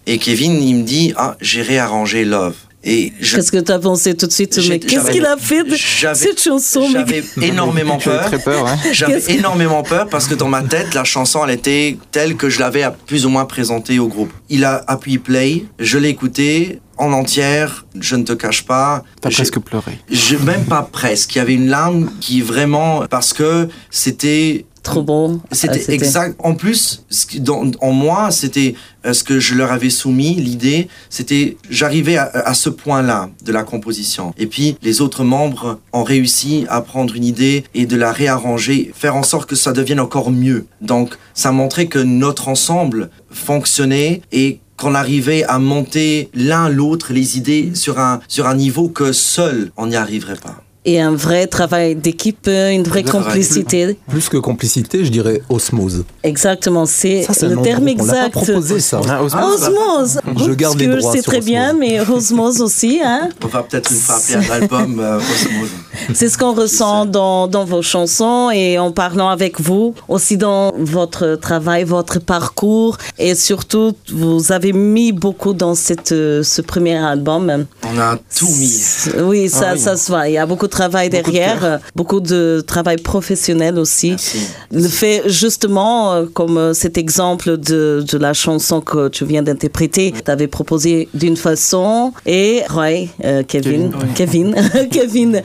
Et 0.06 0.18
Kevin, 0.18 0.60
il 0.62 0.76
me 0.76 0.82
dit, 0.82 1.12
ah, 1.16 1.37
j'ai 1.40 1.62
réarrangé 1.62 2.24
Love. 2.24 2.56
Et 2.87 3.12
je, 3.18 3.37
Qu'est-ce 3.37 3.51
que 3.51 3.57
tu 3.59 3.73
as 3.73 3.79
pensé 3.79 4.14
tout 4.14 4.27
de 4.27 4.33
suite 4.33 4.59
Mais 4.68 4.79
qu'est-ce 4.79 5.11
qu'il 5.11 5.25
a 5.25 5.37
fait 5.38 5.64
de 5.64 5.75
j'avais- 5.75 6.14
cette 6.14 6.42
chanson 6.42 6.87
mais- 6.88 6.99
j'avais 7.01 7.25
énormément 7.42 7.99
J'avais 7.99 8.18
peur. 8.18 8.27
très 8.27 8.38
peur, 8.38 8.64
ouais. 8.64 8.92
J'avais 8.92 9.23
énormément 9.35 9.83
peur 9.83 10.07
parce 10.09 10.27
que 10.27 10.35
dans 10.35 10.49
ma 10.49 10.62
tête, 10.62 10.92
la 10.94 11.05
chanson, 11.05 11.44
elle 11.44 11.55
était 11.55 11.97
telle 12.12 12.37
que 12.37 12.51
je 12.51 12.61
l'avais 12.61 12.85
plus 13.07 13.25
ou 13.25 13.31
moins 13.31 13.47
présentée 13.47 13.99
au 13.99 14.09
groupe. 14.09 14.31
Il 14.51 14.64
a 14.64 14.85
appuyé 14.87 15.18
play, 15.18 15.64
je 15.79 15.97
l'ai 15.97 16.11
écouté 16.11 16.81
en 16.99 17.12
entière, 17.12 17.87
je 17.99 18.16
ne 18.16 18.23
te 18.23 18.33
cache 18.35 18.64
pas. 18.64 19.03
T'as 19.20 19.31
j'ai- 19.31 19.37
presque 19.37 19.59
pleuré. 19.61 19.99
je, 20.11 20.37
même 20.37 20.64
pas 20.64 20.83
presque. 20.83 21.35
Il 21.35 21.38
y 21.38 21.40
avait 21.40 21.55
une 21.55 21.68
larme 21.68 22.11
qui 22.20 22.40
vraiment, 22.42 23.05
parce 23.09 23.33
que 23.33 23.68
c'était 23.90 24.66
Trop 24.85 25.03
bon. 25.03 25.40
C'était 25.51 25.83
Ah, 25.88 25.92
exact. 25.92 26.37
En 26.38 26.55
plus, 26.55 27.03
dans- 27.40 27.70
en 27.81 27.90
moi, 27.90 28.31
c'était 28.31 28.75
euh, 29.05 29.12
ce 29.12 29.25
que 29.25 29.40
je 29.40 29.55
leur 29.55 29.73
avais 29.73 29.90
soumis. 29.90 30.35
L'idée, 30.37 30.88
c'était 31.11 31.57
j'arrivais 31.70 32.16
à, 32.16 32.25
à 32.27 32.55
ce 32.55 32.68
point-là 32.68 33.31
de 33.44 33.51
la 33.53 33.64
composition. 33.64 34.33
Et 34.38 34.47
puis 34.47 34.77
les 34.83 35.01
autres 35.01 35.25
membres 35.25 35.81
ont 35.92 36.05
réussi 36.05 36.66
à 36.68 36.81
prendre 36.83 37.14
une 37.16 37.25
idée 37.25 37.64
et 37.75 37.87
de 37.87 37.97
la 37.97 38.12
réarranger, 38.12 38.92
faire 38.94 39.16
en 39.16 39.23
sorte 39.23 39.49
que 39.49 39.57
ça 39.57 39.73
devienne 39.73 40.01
encore 40.01 40.31
mieux. 40.31 40.66
Donc, 40.81 41.16
ça 41.35 41.51
montrait 41.51 41.87
que 41.87 41.99
notre 41.99 42.49
ensemble 42.49 43.11
fonctionnait 43.31 44.23
et 44.33 44.61
qu'on 44.77 44.94
arrivait 44.94 45.44
à 45.44 45.59
monter 45.61 46.29
l'un 46.35 46.68
l'autre 46.68 47.12
les 47.12 47.38
idées 47.38 47.70
sur 47.75 47.99
un 48.01 48.20
sur 48.27 48.47
un 48.49 48.55
niveau 48.57 48.88
que 48.88 49.12
seul 49.12 49.70
on 49.77 49.87
n'y 49.87 49.97
arriverait 49.97 50.35
pas. 50.37 50.63
Et 50.87 51.01
un 51.01 51.14
vrai 51.14 51.47
travail 51.47 51.94
d'équipe, 51.94 52.47
une 52.47 52.83
vraie 52.83 53.05
complicité. 53.05 53.97
Plus 54.09 54.29
que 54.29 54.37
complicité, 54.37 55.05
je 55.05 55.11
dirais 55.11 55.40
osmose. 55.49 56.05
Exactement, 56.23 56.85
c'est 56.85 57.23
Ça, 57.23 57.33
c'est 57.33 57.47
un 57.47 57.51
le 57.51 57.62
terme 57.62 57.87
l'a 57.87 57.94
pas 57.94 58.03
exact. 58.03 58.31
proposé 58.33 58.81
ça. 58.81 59.01
Ah, 59.09 59.23
Osmose. 59.23 59.62
Osmose. 59.62 60.20
Je 60.47 60.53
garde 60.53 60.79
les 60.79 60.87
droits 60.88 61.12
C'est 61.12 61.23
très 61.23 61.38
Osmose. 61.38 61.47
bien, 61.47 61.73
mais 61.73 62.01
Osmose 62.01 62.61
aussi, 62.61 63.01
hein. 63.03 63.29
On 63.42 63.47
va 63.49 63.62
peut-être 63.62 63.90
une 63.90 63.97
fois 63.97 64.16
appeler 64.16 64.47
un 64.47 64.51
album 64.62 65.01
euh, 65.01 65.16
Osmose. 65.18 65.68
C'est 66.12 66.29
ce 66.29 66.37
qu'on 66.37 66.53
ressent 66.53 67.07
dans, 67.07 67.47
dans 67.49 67.64
vos 67.64 67.81
chansons 67.83 68.51
et 68.53 68.79
en 68.79 68.92
parlant 68.92 69.29
avec 69.31 69.61
vous, 69.61 69.94
aussi 70.09 70.37
dans 70.37 70.73
votre 70.77 71.37
travail, 71.37 71.85
votre 71.85 72.18
parcours 72.20 72.99
et 73.18 73.35
surtout, 73.35 73.92
vous 74.12 74.53
avez 74.53 74.73
mis 74.73 75.12
beaucoup 75.12 75.55
dans 75.55 75.75
cette, 75.75 76.12
euh, 76.12 76.42
ce 76.42 76.61
premier 76.61 76.97
album. 76.97 77.64
On 77.85 77.99
a 77.99 78.18
tout 78.37 78.49
mis. 78.49 78.83
Oui, 79.23 79.49
ça, 79.49 79.68
Ah 79.68 79.73
oui. 79.75 79.81
ça 79.81 79.97
se 79.97 80.11
voit. 80.11 80.29
Il 80.29 80.35
y 80.35 80.38
a 80.38 80.44
beaucoup 80.47 80.66
de 80.66 80.73
travail 80.74 81.08
Beaucoup 81.08 81.22
derrière, 81.30 81.64
euh, 81.64 81.78
beaucoup 81.94 82.20
de 82.20 82.62
travail 82.66 82.96
professionnel 82.98 83.78
aussi. 83.78 84.10
Merci. 84.10 84.38
Le 84.72 84.88
fait, 84.88 85.22
justement, 85.26 86.12
euh, 86.12 86.26
comme 86.38 86.58
euh, 86.58 86.72
cet 86.74 86.98
exemple 86.98 87.56
de, 87.56 88.04
de 88.12 88.18
la 88.18 88.32
chanson 88.32 88.80
que 88.80 89.08
tu 89.08 89.24
viens 89.24 89.42
d'interpréter, 89.42 90.12
tu 90.24 90.30
avais 90.30 90.48
proposé 90.48 91.08
d'une 91.14 91.37
façon 91.37 92.12
et 92.26 92.62
Roy, 92.68 93.08
euh, 93.24 93.42
Kevin, 93.46 93.92
Kevin, 94.14 94.54
Kevin 94.90 95.42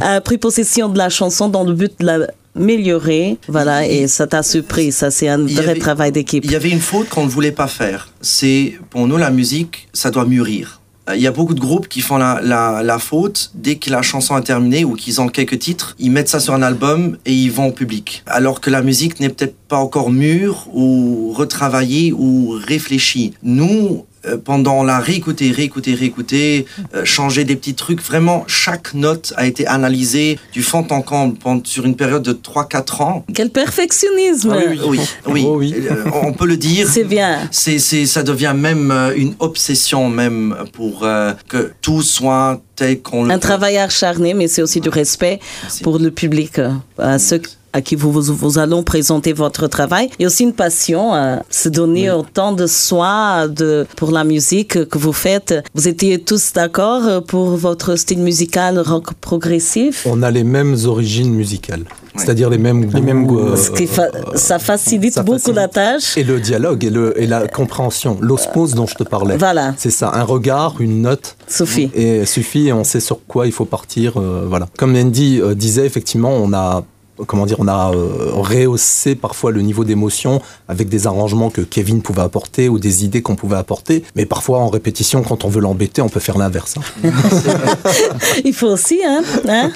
a 0.00 0.20
pris 0.20 0.38
possession 0.38 0.88
de 0.88 0.98
la 0.98 1.08
chanson 1.08 1.48
dans 1.48 1.64
le 1.64 1.72
but 1.72 1.92
de 2.00 2.06
l'améliorer. 2.06 3.38
Voilà, 3.48 3.86
et 3.86 4.06
ça 4.08 4.26
t'a 4.26 4.42
surpris. 4.42 4.92
Ça, 4.92 5.10
c'est 5.10 5.28
un 5.28 5.38
vrai 5.46 5.70
avait- 5.70 5.78
travail 5.80 6.12
d'équipe. 6.12 6.44
Il 6.44 6.52
y 6.52 6.56
avait 6.56 6.70
une 6.70 6.80
faute 6.80 7.08
qu'on 7.08 7.24
ne 7.24 7.30
voulait 7.30 7.52
pas 7.62 7.66
faire. 7.68 8.08
C'est, 8.20 8.74
pour 8.90 9.06
nous, 9.06 9.16
la 9.16 9.30
musique, 9.30 9.88
ça 9.92 10.10
doit 10.10 10.24
mûrir. 10.26 10.80
Il 11.14 11.20
y 11.20 11.26
a 11.26 11.32
beaucoup 11.32 11.54
de 11.54 11.60
groupes 11.60 11.88
qui 11.88 12.00
font 12.00 12.16
la, 12.16 12.40
la, 12.42 12.82
la 12.82 12.98
faute 12.98 13.50
dès 13.54 13.76
que 13.76 13.90
la 13.90 14.02
chanson 14.02 14.36
est 14.36 14.42
terminée 14.42 14.84
ou 14.84 14.94
qu'ils 14.94 15.20
ont 15.20 15.28
quelques 15.28 15.58
titres, 15.58 15.94
ils 15.98 16.10
mettent 16.10 16.28
ça 16.28 16.40
sur 16.40 16.54
un 16.54 16.62
album 16.62 17.16
et 17.24 17.32
ils 17.32 17.50
vont 17.50 17.68
au 17.68 17.72
public. 17.72 18.24
Alors 18.26 18.60
que 18.60 18.70
la 18.70 18.82
musique 18.82 19.20
n'est 19.20 19.28
peut-être 19.28 19.56
pas 19.68 19.76
encore 19.76 20.10
mûre 20.10 20.66
ou 20.72 21.32
retravaillée 21.32 22.12
ou 22.12 22.58
réfléchie. 22.66 23.34
Nous, 23.42 24.04
euh, 24.15 24.15
pendant 24.44 24.82
la 24.82 24.98
réécouter, 24.98 25.50
réécouter, 25.50 25.94
réécouter, 25.94 26.66
euh, 26.94 27.04
changer 27.04 27.44
des 27.44 27.56
petits 27.56 27.74
trucs. 27.74 28.02
Vraiment, 28.02 28.44
chaque 28.46 28.94
note 28.94 29.32
a 29.36 29.46
été 29.46 29.66
analysée 29.66 30.38
du 30.52 30.62
fond 30.62 30.86
en 30.90 31.02
comble 31.02 31.36
pendant- 31.38 31.64
sur 31.64 31.84
une 31.86 31.96
période 31.96 32.22
de 32.22 32.32
3-4 32.32 33.00
ans. 33.00 33.24
Quel 33.34 33.50
perfectionnisme 33.50 34.54
Oui, 34.56 34.78
oui, 34.86 35.00
Oh 35.26 35.56
oui. 35.56 35.74
Euh, 35.90 36.04
on 36.22 36.32
peut 36.32 36.46
le 36.46 36.56
dire. 36.56 36.88
C'est 36.88 37.04
bien. 37.04 37.48
C'est, 37.50 37.78
ça 38.06 38.22
devient 38.22 38.54
même 38.56 38.90
euh, 38.90 39.12
une 39.16 39.34
obsession 39.38 40.08
même 40.08 40.56
pour 40.72 41.04
euh, 41.04 41.32
que 41.48 41.72
tout 41.82 42.02
soit 42.02 42.60
tel 42.74 43.00
qu'on 43.02 43.24
le 43.24 43.30
Un 43.30 43.38
travail 43.38 43.76
acharné, 43.78 44.34
mais 44.34 44.48
c'est 44.48 44.62
aussi 44.62 44.80
du 44.80 44.88
respect 44.88 45.40
Merci. 45.62 45.82
pour 45.82 45.98
le 45.98 46.10
public, 46.10 46.58
euh, 46.58 46.70
à 46.98 47.18
ceux 47.18 47.40
à 47.76 47.80
qui 47.82 47.94
vous, 47.94 48.10
vous, 48.10 48.22
vous 48.34 48.58
allons 48.58 48.82
présenter 48.82 49.32
votre 49.34 49.66
travail. 49.66 50.08
Et 50.18 50.24
aussi 50.26 50.42
une 50.44 50.54
passion, 50.54 51.12
à 51.12 51.42
se 51.50 51.68
donner 51.68 52.10
autant 52.10 52.52
de 52.52 52.66
soi 52.66 53.48
de, 53.48 53.86
pour 53.96 54.10
la 54.12 54.24
musique 54.24 54.88
que 54.88 54.98
vous 54.98 55.12
faites. 55.12 55.54
Vous 55.74 55.86
étiez 55.88 56.18
tous 56.18 56.52
d'accord 56.54 57.02
euh, 57.04 57.20
pour 57.20 57.46
votre 57.56 57.96
style 57.96 58.20
musical 58.20 58.78
rock 58.78 59.12
progressif? 59.20 60.06
On 60.08 60.22
a 60.22 60.30
les 60.30 60.44
mêmes 60.44 60.76
origines 60.86 61.32
musicales, 61.32 61.84
c'est-à-dire 62.16 62.48
les 62.48 62.58
mêmes 62.58 62.86
goûts. 62.86 63.02
mêmes 63.02 63.26
goûts, 63.26 63.40
euh, 63.40 63.56
Ce 63.56 63.70
qui 63.70 63.86
fa- 63.86 64.10
ça 64.34 64.58
facilite 64.58 65.14
ça 65.14 65.22
beaucoup 65.22 65.38
facilite. 65.38 65.56
la 65.56 65.68
tâche. 65.68 66.16
Et 66.16 66.24
le 66.24 66.40
dialogue 66.40 66.82
et, 66.84 66.90
le, 66.90 67.20
et 67.20 67.26
la 67.26 67.46
compréhension, 67.46 68.16
l'osmose 68.20 68.74
dont 68.74 68.86
je 68.86 68.94
te 68.94 69.04
parlais. 69.04 69.36
Voilà. 69.36 69.74
C'est 69.76 69.90
ça, 69.90 70.10
un 70.14 70.22
regard, 70.22 70.76
une 70.80 71.02
note. 71.02 71.36
Sophie. 71.46 71.90
Et 71.94 72.24
suffit 72.24 72.68
et 72.68 72.72
on 72.72 72.84
sait 72.84 73.00
sur 73.00 73.18
quoi 73.26 73.46
il 73.46 73.52
faut 73.52 73.66
partir. 73.66 74.16
euh, 74.16 74.46
voilà. 74.48 74.66
Comme 74.78 74.96
Andy 74.96 75.40
euh, 75.42 75.54
disait, 75.54 75.84
effectivement, 75.86 76.30
on 76.32 76.52
a 76.54 76.82
comment 77.26 77.46
dire, 77.46 77.56
on 77.60 77.68
a 77.68 77.92
euh, 77.92 78.30
rehaussé 78.32 79.14
parfois 79.14 79.50
le 79.50 79.62
niveau 79.62 79.84
d'émotion 79.84 80.42
avec 80.68 80.88
des 80.88 81.06
arrangements 81.06 81.50
que 81.50 81.60
Kevin 81.62 82.02
pouvait 82.02 82.22
apporter 82.22 82.68
ou 82.68 82.78
des 82.78 83.04
idées 83.04 83.22
qu'on 83.22 83.36
pouvait 83.36 83.56
apporter. 83.56 84.04
Mais 84.14 84.26
parfois, 84.26 84.58
en 84.58 84.68
répétition, 84.68 85.22
quand 85.22 85.44
on 85.44 85.48
veut 85.48 85.60
l'embêter, 85.60 86.02
on 86.02 86.08
peut 86.08 86.20
faire 86.20 86.38
l'inverse. 86.38 86.74
hein. 86.76 87.10
Il 88.44 88.52
faut 88.52 88.68
aussi, 88.68 89.00
hein, 89.04 89.22
hein 89.48 89.72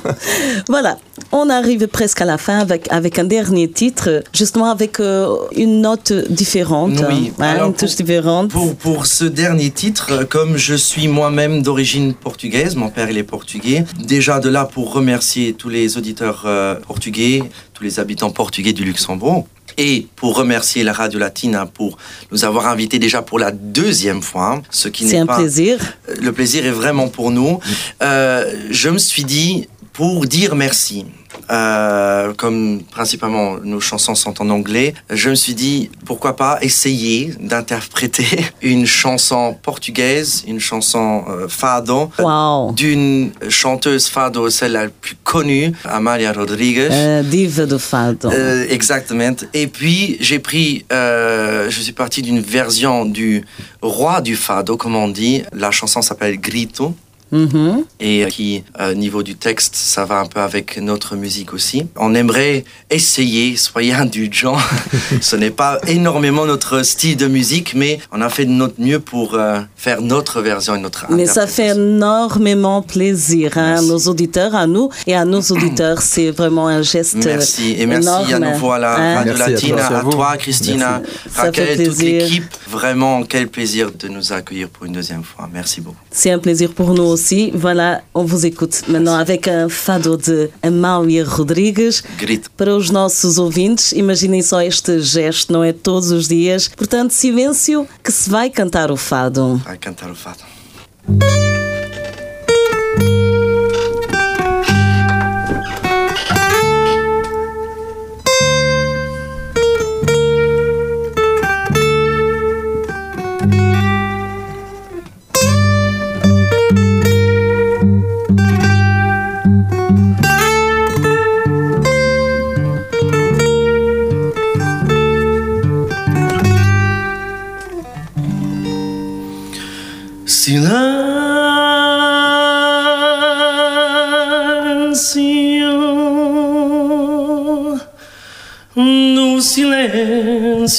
Voilà, 0.68 0.98
on 1.33 1.48
arrive 1.50 1.87
presque 1.88 2.20
à 2.20 2.24
la 2.24 2.38
fin 2.38 2.59
avec, 2.59 2.87
avec 2.90 3.18
un 3.18 3.24
dernier 3.24 3.68
titre, 3.68 4.22
justement 4.33 4.70
avec 4.70 5.00
euh, 5.00 5.37
une 5.56 5.80
note 5.80 6.12
différente, 6.30 7.02
Oui. 7.09 7.33
hein, 7.38 7.42
Alors, 7.42 7.68
une 7.68 7.74
touche 7.74 7.90
pour- 7.90 7.96
différente. 7.96 8.50
Pour, 8.50 8.74
pour 8.76 9.06
ce 9.06 9.24
dernier 9.24 9.70
titre, 9.70 10.09
euh, 10.11 10.24
comme 10.24 10.56
je 10.56 10.74
suis 10.74 11.09
moi-même 11.09 11.62
d'origine 11.62 12.14
portugaise, 12.14 12.76
mon 12.76 12.88
père 12.90 13.11
il 13.11 13.18
est 13.18 13.22
portugais, 13.22 13.85
déjà 14.04 14.40
de 14.40 14.48
là 14.48 14.64
pour 14.64 14.92
remercier 14.92 15.52
tous 15.54 15.68
les 15.68 15.96
auditeurs 15.96 16.44
euh, 16.46 16.74
portugais, 16.74 17.42
tous 17.74 17.85
les 17.85 17.98
habitants 18.00 18.30
portugais 18.30 18.72
du 18.72 18.85
Luxembourg, 18.85 19.46
et 19.78 20.09
pour 20.16 20.37
remercier 20.37 20.83
la 20.83 20.92
Radio 20.92 21.18
Latina 21.20 21.64
pour 21.64 21.96
nous 22.33 22.44
avoir 22.44 22.66
invités 22.66 22.98
déjà 22.98 23.22
pour 23.22 23.38
la 23.38 23.52
deuxième 23.52 24.20
fois, 24.20 24.54
hein, 24.56 24.62
ce 24.68 24.88
qui 24.88 25.06
C'est 25.06 25.14
n'est 25.14 25.20
un 25.20 25.26
pas 25.26 25.37
plaisir. 25.38 25.78
le 26.20 26.33
plaisir 26.33 26.66
est 26.66 26.70
vraiment 26.72 27.09
pour 27.09 27.30
nous. 27.30 27.61
Euh, 28.02 28.52
je 28.70 28.88
me 28.90 28.98
suis 28.98 29.24
dit, 29.24 29.68
pour 29.92 30.24
dire 30.26 30.55
merci, 30.55 31.05
euh, 31.50 32.33
comme 32.35 32.81
principalement 32.90 33.57
nos 33.62 33.81
chansons 33.81 34.14
sont 34.14 34.40
en 34.40 34.50
anglais, 34.50 34.94
je 35.11 35.31
me 35.31 35.35
suis 35.35 35.55
dit, 35.55 35.90
pourquoi 36.05 36.37
pas 36.37 36.59
essayer 36.62 37.35
d'interpréter 37.40 38.24
une 38.62 38.87
chanson 38.87 39.57
portugaise, 39.62 40.44
une 40.46 40.61
chanson 40.61 41.24
euh, 41.29 41.48
fado, 41.48 42.11
Wow. 42.18 42.72
d'une 42.72 43.33
chanteuse 43.48 44.07
fado, 44.09 44.48
celle 44.50 44.72
la 44.72 44.88
plus 44.88 45.16
connue, 45.24 45.72
Amalia 45.85 46.33
Rodrigues. 46.33 46.79
Euh, 46.90 47.22
diva 47.22 47.66
do 47.66 47.79
fado. 47.79 48.31
Exactement. 48.68 49.35
Et 49.55 49.66
puis, 49.66 50.16
j'ai 50.20 50.38
pris, 50.38 50.85
je 50.90 51.79
suis 51.81 51.92
parti 51.92 52.22
d'une 52.22 52.40
version 52.40 53.05
du 53.05 53.44
roi 53.83 54.20
du 54.20 54.37
fado, 54.37 54.76
comme 54.76 54.96
on 54.96 55.09
dit. 55.09 55.42
La 55.53 55.70
chanson 55.70 56.00
s'appelle 56.03 56.40
Grito. 56.40 56.94
Mhm. 57.33 57.85
Et 58.01 58.27
qui, 58.29 58.64
euh, 58.81 58.95
niveau 58.95 59.23
du 59.23 59.37
texte, 59.37 59.75
ça 59.77 60.05
va 60.05 60.19
un 60.21 60.27
peu 60.27 60.40
avec 60.40 60.79
notre 60.79 61.16
musique 61.16 61.53
aussi. 61.55 61.87
On 61.97 62.14
aimerait 62.14 62.64
essayer, 62.90 63.57
soyez 63.57 63.93
indulgents. 63.93 64.59
Ce 65.21 65.37
n'est 65.37 65.51
pas 65.51 65.79
énormément 65.87 66.45
notre 66.45 66.83
style 66.83 67.16
de 67.16 67.27
musique, 67.27 67.75
mais 67.75 67.99
on 68.12 68.21
a 68.21 68.29
fait 68.29 68.45
de 68.47 68.51
notre 68.51 68.81
mieux 68.81 69.01
pour 69.01 69.35
euh, 69.35 69.61
faire 69.77 70.01
notre 70.01 70.40
version 70.40 70.75
et 70.75 70.81
notre 70.81 71.07
Mais 71.11 71.27
ça 71.27 71.47
fait 71.47 71.69
énormément 71.69 72.83
plaisir 72.83 73.53
hein, 73.57 73.62
à 73.62 73.71
Merci. 73.75 73.88
nos 73.88 73.99
auditeurs, 74.11 74.55
à 74.55 74.66
nous 74.66 74.88
et 75.07 75.14
à 75.14 75.25
nos 75.25 75.40
auditeurs. 75.40 76.03
C'est 76.03 76.31
vraiment 76.31 76.66
un 76.69 76.83
geste 76.83 77.25
Merci. 77.25 77.77
Et 77.79 77.87
merci 77.87 78.09
à 78.09 78.37
énorme, 78.37 78.53
nouveau 78.55 78.73
à 78.73 78.79
la 78.79 78.97
hein? 78.97 79.14
Radio 79.16 79.35
Merci 79.37 79.43
à 79.43 79.47
toi. 79.47 79.57
à, 79.57 79.77
Merci 79.77 79.95
à 79.95 80.01
vous. 80.03 80.11
toi, 80.11 80.37
Christina, 80.37 81.03
fait 81.29 81.40
Raquel, 81.40 81.88
toute 81.88 82.03
l'équipe. 82.03 82.45
Vraiment, 82.69 83.23
quel 83.25 83.49
plaisir 83.49 83.90
de 83.97 84.09
nous 84.09 84.33
accueillir 84.33 84.69
pour 84.69 84.87
une 84.87 84.93
deuxième 84.93 85.23
fois. 85.23 85.49
Merci 85.53 85.81
beaucoup. 85.81 85.97
C'est 86.11 86.31
un 86.31 86.38
plaisir 86.38 86.73
pour 86.73 86.93
nous 86.93 87.03
aussi. 87.05 87.19
Voilà, 87.54 88.02
on 88.14 88.24
vous 88.24 88.46
écoute 88.46 88.83
maintenant 88.88 89.16
avec 89.16 89.46
un 89.48 89.68
fado 89.68 90.16
de 90.16 90.50
Amália 90.62 91.24
Rodrigues. 91.24 92.02
Grito. 92.18 92.50
Para 92.56 92.74
os 92.76 92.90
nossos 92.90 93.38
ouvintes, 93.38 93.92
imaginem 93.92 94.42
só 94.42 94.61
este 94.62 95.00
gesto, 95.00 95.52
não 95.52 95.62
é 95.62 95.72
todos 95.72 96.11
os 96.11 96.28
dias. 96.28 96.68
Portanto, 96.68 97.12
silêncio 97.12 97.87
que 98.02 98.12
se 98.12 98.30
vai 98.30 98.50
cantar 98.50 98.90
o 98.90 98.96
fado. 98.96 99.61
Vai 99.64 99.78
cantar 99.78 100.11
o 100.11 100.14
fado. 100.14 100.40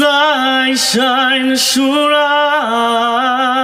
Deixai-me 0.00 1.56
chorar 1.56 3.57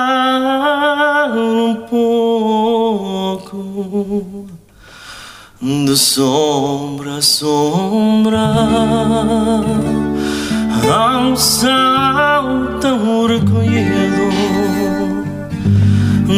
De 5.64 5.96
sombra 5.96 7.16
a 7.16 7.22
sombra 7.22 8.53
Ao 10.92 11.35
céu 11.38 12.79
tão 12.83 13.27
recolhido 13.27 14.29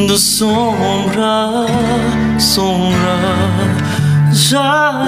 De 0.06 0.16
sombra 0.16 1.26
a 1.26 2.38
sombra 2.38 3.18
Já 4.32 5.02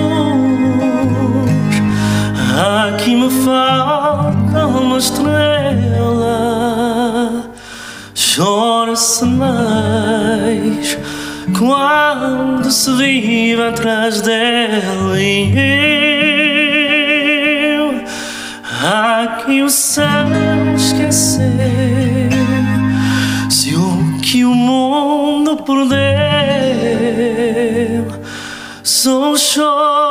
Aqui 2.93 3.15
me 3.15 3.29
falta 3.45 4.36
uma 4.65 4.97
estrela 4.97 6.37
Chora-se 8.15 9.25
mais 9.25 10.97
Quando 11.57 12.71
se 12.71 12.91
vive 12.95 13.61
atrás 13.61 14.21
dela 14.21 15.19
E 15.19 15.53
eu 17.73 18.03
Aqui 18.83 19.61
o 19.61 19.69
céu 19.69 20.05
esqueceu 20.75 21.43
Se 23.49 23.75
o 23.75 24.19
que 24.21 24.43
o 24.45 24.55
mundo 24.55 25.57
perdeu 25.57 25.97
Só 28.83 29.35
choro 29.35 30.06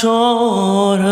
chora. 0.00 1.08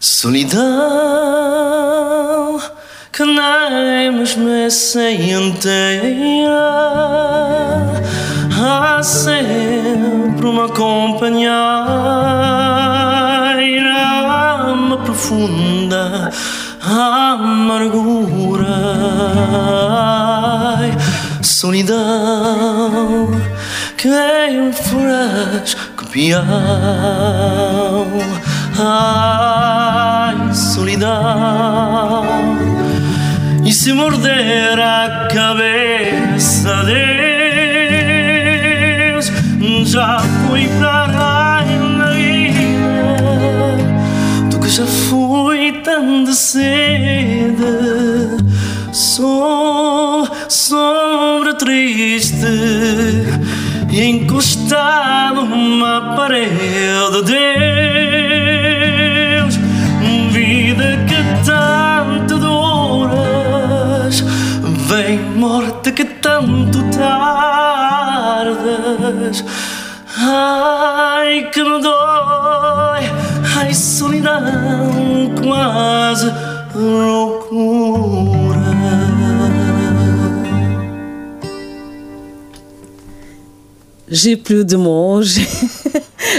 Solidão 0.00 0.62
que 3.12 3.24
nem 3.24 4.10
mesmo 4.12 4.70
sem 4.70 5.30
inteira 5.32 6.72
sempre 9.02 10.46
uma 10.46 10.68
companheira 10.68 11.92
uma 14.72 14.96
profunda 14.98 16.30
amargura. 16.80 18.66
Ai, 20.78 20.90
solidão 21.42 23.30
que 23.96 24.08
enfurece 24.50 25.76
copião 25.96 26.42
Ai, 28.78 30.52
solidão 30.52 32.24
E 33.64 33.72
se 33.72 33.92
morder 33.92 34.78
a 34.80 35.28
cabeça 35.32 36.82
Deus 36.84 37.21
Já 39.92 40.20
fui 40.20 40.66
lá 40.80 41.06
na 41.98 42.12
vida 42.12 43.76
Do 44.50 44.58
que 44.58 44.70
já 44.70 44.86
fui 44.86 45.70
tão 45.84 46.24
de 46.24 46.34
Sou 48.90 50.26
sombra 50.48 51.52
triste 51.58 52.46
E 53.90 54.02
encostado 54.02 55.44
numa 55.44 56.14
parede. 56.16 57.22
Deus 59.36 59.58
Vida 60.30 61.04
que 61.06 61.22
tanto 61.44 62.38
duras 62.38 64.24
Vem 64.88 65.18
morte 65.36 65.92
que 65.92 66.06
tanto 66.06 66.82
tardas 66.96 68.32
Ai 70.24 71.50
que 71.50 71.62
me 71.64 71.80
dói 71.82 73.10
Ai 73.56 73.74
solidão 73.74 75.34
quase 75.42 76.32
loucura 76.74 78.22
J'ai 84.14 84.36
plus 84.36 84.62
de 84.62 84.76
mots. 84.76 85.38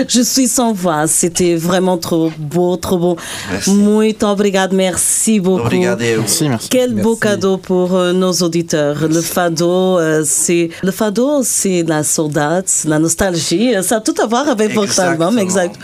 Je 0.07 0.21
suis 0.21 0.47
sans 0.47 0.73
voix. 0.73 1.07
C'était 1.07 1.55
vraiment 1.55 1.97
trop 1.97 2.31
beau, 2.37 2.75
trop 2.77 2.97
beau. 2.97 3.17
Merci. 3.51 3.71
Muito 3.71 4.25
obrigado. 4.25 4.75
Merci 4.75 5.39
beaucoup. 5.39 5.69
Merci, 5.69 6.49
merci. 6.49 6.69
Quel 6.69 6.93
beau 6.93 7.15
cadeau 7.15 7.57
pour 7.57 7.95
euh, 7.95 8.13
nos 8.13 8.33
auditeurs. 8.33 9.07
Le 9.07 9.21
fado, 9.21 9.99
euh, 9.99 10.23
c'est 10.25 10.69
le 10.81 10.91
fado, 10.91 11.41
c'est 11.43 11.83
la 11.83 12.03
saudade, 12.03 12.65
la 12.85 12.99
nostalgie. 12.99 13.73
Ça 13.83 13.97
a 13.97 14.01
tout 14.01 14.15
à 14.21 14.25
voir 14.25 14.47
avec 14.47 14.73
votre 14.73 14.99
album, 14.99 15.37
exact. 15.39 15.75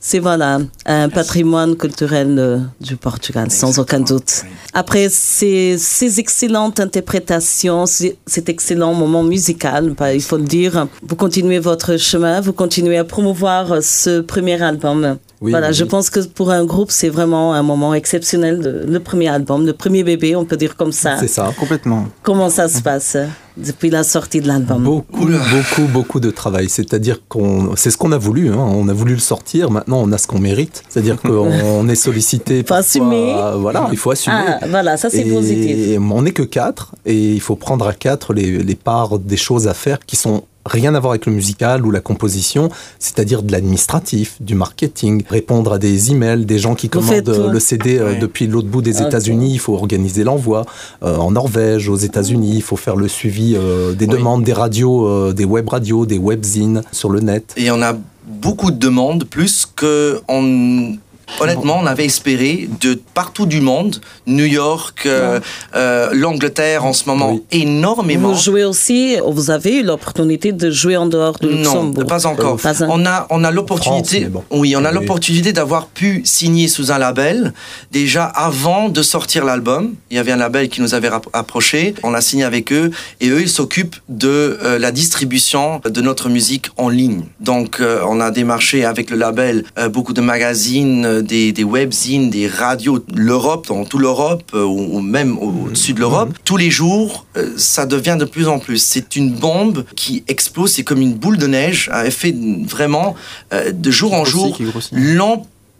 C'est 0.00 0.20
voilà 0.20 0.60
un 0.86 1.08
patrimoine 1.08 1.74
culturel 1.76 2.36
euh, 2.38 2.58
du 2.80 2.96
Portugal, 2.96 3.50
sans 3.50 3.80
aucun 3.80 3.98
doute. 3.98 4.44
Après 4.72 5.08
ces, 5.10 5.76
ces 5.76 6.20
excellentes 6.20 6.78
interprétations, 6.78 7.84
ces- 7.84 8.16
cet 8.24 8.48
excellent 8.48 8.94
moment 8.94 9.24
musical, 9.24 9.94
bah, 9.98 10.14
il 10.14 10.22
faut 10.22 10.36
le 10.36 10.44
dire, 10.44 10.86
vous 11.02 11.16
continuez 11.16 11.58
votre 11.58 11.96
chemin, 11.96 12.40
vous 12.40 12.52
continuez 12.52 12.96
à 12.96 13.04
promouvoir 13.04 13.82
ce 13.82 14.20
premier 14.20 14.62
album. 14.62 15.18
Oui, 15.40 15.50
voilà, 15.50 15.68
oui, 15.68 15.74
je 15.74 15.84
pense 15.84 16.10
que 16.10 16.20
pour 16.20 16.50
un 16.52 16.64
groupe, 16.64 16.90
c'est 16.92 17.08
vraiment 17.08 17.52
un 17.54 17.62
moment 17.62 17.92
exceptionnel, 17.94 18.84
le 18.88 19.00
premier 19.00 19.28
album, 19.28 19.66
le 19.66 19.72
premier 19.72 20.04
bébé, 20.04 20.36
on 20.36 20.44
peut 20.44 20.56
dire 20.56 20.76
comme 20.76 20.92
ça. 20.92 21.16
C'est 21.18 21.28
ça. 21.28 21.52
Complètement. 21.58 22.06
Comment 22.22 22.50
ça 22.50 22.68
se 22.68 22.80
passe? 22.88 23.16
Depuis 23.64 23.90
la 23.90 24.04
sortie 24.04 24.40
de 24.40 24.48
l'album 24.48 24.82
Beaucoup, 24.84 25.26
beaucoup, 25.26 25.82
beaucoup 25.92 26.20
de 26.20 26.30
travail. 26.30 26.68
C'est-à-dire 26.68 27.20
qu'on, 27.28 27.74
c'est 27.76 27.90
ce 27.90 27.96
qu'on 27.96 28.12
a 28.12 28.18
voulu. 28.18 28.50
hein. 28.50 28.56
On 28.58 28.88
a 28.88 28.92
voulu 28.92 29.14
le 29.14 29.18
sortir. 29.20 29.70
Maintenant, 29.70 30.00
on 30.02 30.12
a 30.12 30.18
ce 30.18 30.26
qu'on 30.26 30.38
mérite. 30.38 30.82
C'est-à-dire 30.88 31.16
qu'on 31.22 31.50
on 31.50 31.88
est 31.88 31.94
sollicité. 31.94 32.58
Faut 32.58 32.68
parfois, 32.68 32.76
assumer. 32.78 33.34
Voilà, 33.56 33.88
il 33.90 33.98
faut 33.98 34.10
assumer. 34.10 34.36
Ah, 34.38 34.60
voilà, 34.68 34.96
ça 34.96 35.10
c'est 35.10 35.24
positif. 35.24 35.98
On 36.00 36.22
n'est 36.22 36.32
que 36.32 36.42
quatre 36.42 36.94
et 37.06 37.32
il 37.34 37.40
faut 37.40 37.56
prendre 37.56 37.86
à 37.86 37.92
quatre 37.92 38.32
les, 38.32 38.58
les 38.62 38.74
parts 38.74 39.18
des 39.18 39.36
choses 39.36 39.68
à 39.68 39.74
faire 39.74 39.98
qui 40.06 40.16
sont 40.16 40.44
rien 40.66 40.94
à 40.94 41.00
voir 41.00 41.12
avec 41.12 41.24
le 41.26 41.32
musical 41.32 41.86
ou 41.86 41.90
la 41.90 42.00
composition, 42.00 42.68
c'est-à-dire 42.98 43.42
de 43.42 43.52
l'administratif, 43.52 44.36
du 44.40 44.54
marketing, 44.54 45.22
répondre 45.30 45.72
à 45.72 45.78
des 45.78 46.10
emails, 46.10 46.44
des 46.44 46.58
gens 46.58 46.74
qui 46.74 46.90
Vous 46.92 47.00
faites 47.00 47.24
commandent 47.26 47.46
tout. 47.46 47.50
le 47.52 47.60
CD 47.60 47.98
euh, 47.98 48.12
Ouais. 48.12 48.18
depuis 48.18 48.46
l'autre 48.46 48.68
bout 48.68 48.82
des 48.82 49.00
Ok. 49.00 49.06
États-Unis, 49.08 49.52
il 49.54 49.58
faut 49.58 49.74
organiser 49.74 50.24
l'envoi. 50.24 50.66
Euh, 51.02 51.16
en 51.16 51.30
Norvège, 51.30 51.88
aux 51.88 51.96
États-Unis, 51.96 52.52
il 52.56 52.62
faut 52.62 52.76
faire 52.76 52.96
le 52.96 53.08
suivi 53.08 53.54
euh, 53.56 53.92
des 53.94 54.06
Oui. 54.06 54.12
demandes 54.12 54.44
des 54.44 54.52
radios, 54.52 55.06
euh, 55.06 55.32
des 55.32 55.44
web 55.44 55.68
radios, 55.68 56.04
des 56.06 56.18
webzines 56.18 56.82
sur 56.92 57.10
le 57.10 57.20
net. 57.20 57.54
Et 57.56 57.70
on 57.70 57.80
a 57.80 57.94
beaucoup 58.26 58.70
de 58.70 58.76
demandes, 58.78 59.24
plus 59.24 59.66
que 59.74 60.20
on. 60.28 60.96
Honnêtement, 61.40 61.78
on 61.80 61.86
avait 61.86 62.04
espéré 62.06 62.68
de 62.80 62.98
partout 63.14 63.46
du 63.46 63.60
monde, 63.60 64.00
New 64.26 64.44
York, 64.44 65.02
euh, 65.06 65.38
euh, 65.76 66.10
l'Angleterre 66.12 66.84
en 66.84 66.92
ce 66.92 67.04
moment, 67.06 67.32
Oui. 67.32 67.42
énormément. 67.52 68.32
Vous 68.32 68.40
jouez 68.40 68.64
aussi, 68.64 69.16
vous 69.24 69.50
avez 69.50 69.76
eu 69.78 69.82
l'opportunité 69.84 70.52
de 70.52 70.70
jouer 70.70 70.96
en 70.96 71.06
dehors 71.06 71.38
de 71.38 71.48
Non, 71.48 71.56
Luxembourg. 71.58 72.06
pas 72.06 72.26
encore. 72.26 72.56
Pas 72.60 72.82
un- 72.82 72.88
On 72.90 73.06
a, 73.06 73.26
on 73.30 73.44
a 73.44 73.50
l'opportunité, 73.50 74.24
bon. 74.24 74.42
oui, 74.50 74.74
on 74.76 74.84
a 74.84 74.88
Oui. 74.88 74.94
l'opportunité 74.94 75.52
d'avoir 75.52 75.86
pu 75.86 76.22
signer 76.24 76.66
sous 76.66 76.90
un 76.90 76.98
label 76.98 77.52
déjà 77.92 78.24
avant 78.24 78.88
de 78.88 79.02
sortir 79.02 79.44
l'album. 79.44 79.94
Il 80.10 80.16
y 80.16 80.20
avait 80.20 80.32
un 80.32 80.36
label 80.36 80.68
qui 80.68 80.80
nous 80.80 80.94
avait 80.94 81.10
approché. 81.32 81.94
On 82.02 82.14
a 82.14 82.20
signé 82.20 82.44
avec 82.44 82.72
eux 82.72 82.90
et 83.20 83.28
eux 83.28 83.40
ils 83.42 83.48
s'occupent 83.48 83.96
de 84.08 84.58
euh, 84.62 84.78
la 84.78 84.90
distribution 84.92 85.80
de 85.84 86.00
notre 86.00 86.28
musique 86.28 86.66
en 86.76 86.88
ligne. 86.88 87.22
Donc 87.40 87.80
euh, 87.80 88.00
on 88.08 88.20
a 88.20 88.30
démarché 88.30 88.84
avec 88.84 89.10
le 89.10 89.16
label 89.16 89.64
euh, 89.78 89.88
beaucoup 89.88 90.12
de 90.12 90.20
magazines, 90.20 91.17
euh, 91.18 91.22
des, 91.22 91.52
des 91.52 91.64
webzines, 91.64 92.30
des 92.30 92.46
radios, 92.48 92.98
l'Europe, 93.14 93.66
dans 93.68 93.84
toute 93.84 94.00
l'Europe 94.00 94.44
euh, 94.54 94.64
ou, 94.64 95.00
même 95.00 95.36
au- 95.38 95.66
au-dessus 95.66 95.92
de 95.92 96.00
l'Europe. 96.00 96.30
Tous 96.44 96.56
les 96.56 96.70
jours, 96.70 97.26
euh, 97.36 97.52
ça 97.56 97.86
devient 97.86 98.16
de 98.18 98.24
plus 98.24 98.48
en 98.48 98.58
plus. 98.58 98.78
C'est 98.78 99.16
une 99.16 99.30
bombe 99.32 99.84
qui 99.96 100.24
explose, 100.28 100.72
c'est 100.72 100.84
comme 100.84 101.00
une 101.02 101.14
boule 101.14 101.38
de 101.38 101.46
neige 101.46 101.88
à 101.92 102.06
effet 102.06 102.34
vraiment 102.66 103.14
euh, 103.52 103.72
de 103.72 103.90
jour 103.90 104.14
en 104.14 104.24
jour. 104.24 104.56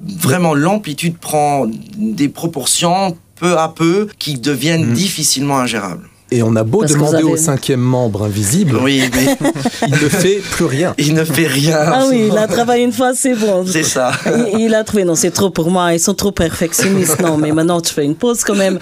Vraiment, 0.00 0.54
l'amplitude 0.54 1.18
prend 1.18 1.66
des 1.96 2.28
proportions 2.28 3.16
peu 3.40 3.58
à 3.58 3.68
peu 3.68 4.06
qui 4.18 4.34
deviennent 4.38 4.90
Mm. 4.90 4.94
difficilement 4.94 5.58
ingérables. 5.58 6.08
Et 6.30 6.42
on 6.42 6.54
a 6.56 6.62
beau 6.62 6.80
Parce 6.80 6.92
demander 6.92 7.16
avez- 7.16 7.24
au 7.24 7.36
cinquième 7.38 7.80
membre 7.80 8.24
invisible, 8.24 8.78
Oui, 8.82 9.02
mais 9.14 9.36
il 9.86 9.92
ne 9.92 9.96
fait 10.10 10.40
plus 10.50 10.66
rien. 10.66 10.94
il 10.98 11.14
ne 11.14 11.24
fait 11.24 11.46
rien. 11.46 11.78
Ah 11.80 12.04
oui, 12.10 12.28
il 12.30 12.36
a 12.36 12.46
travaillé 12.46 12.84
une 12.84 12.92
fois, 12.92 13.12
c'est 13.14 13.34
bon. 13.34 13.64
C'est 13.66 13.82
ça. 13.82 14.12
Il, 14.52 14.60
il 14.66 14.74
a 14.74 14.84
trouvé, 14.84 15.04
non, 15.04 15.14
c'est 15.14 15.30
trop 15.30 15.48
pour 15.48 15.70
moi, 15.70 15.94
ils 15.94 16.00
sont 16.00 16.12
trop 16.12 16.30
perfectionnistes. 16.32 17.20
Non, 17.20 17.38
mais 17.38 17.50
maintenant, 17.52 17.80
tu 17.80 17.94
fais 17.94 18.04
une 18.04 18.14
pause 18.14 18.44
quand 18.44 18.54
même. 18.56 18.78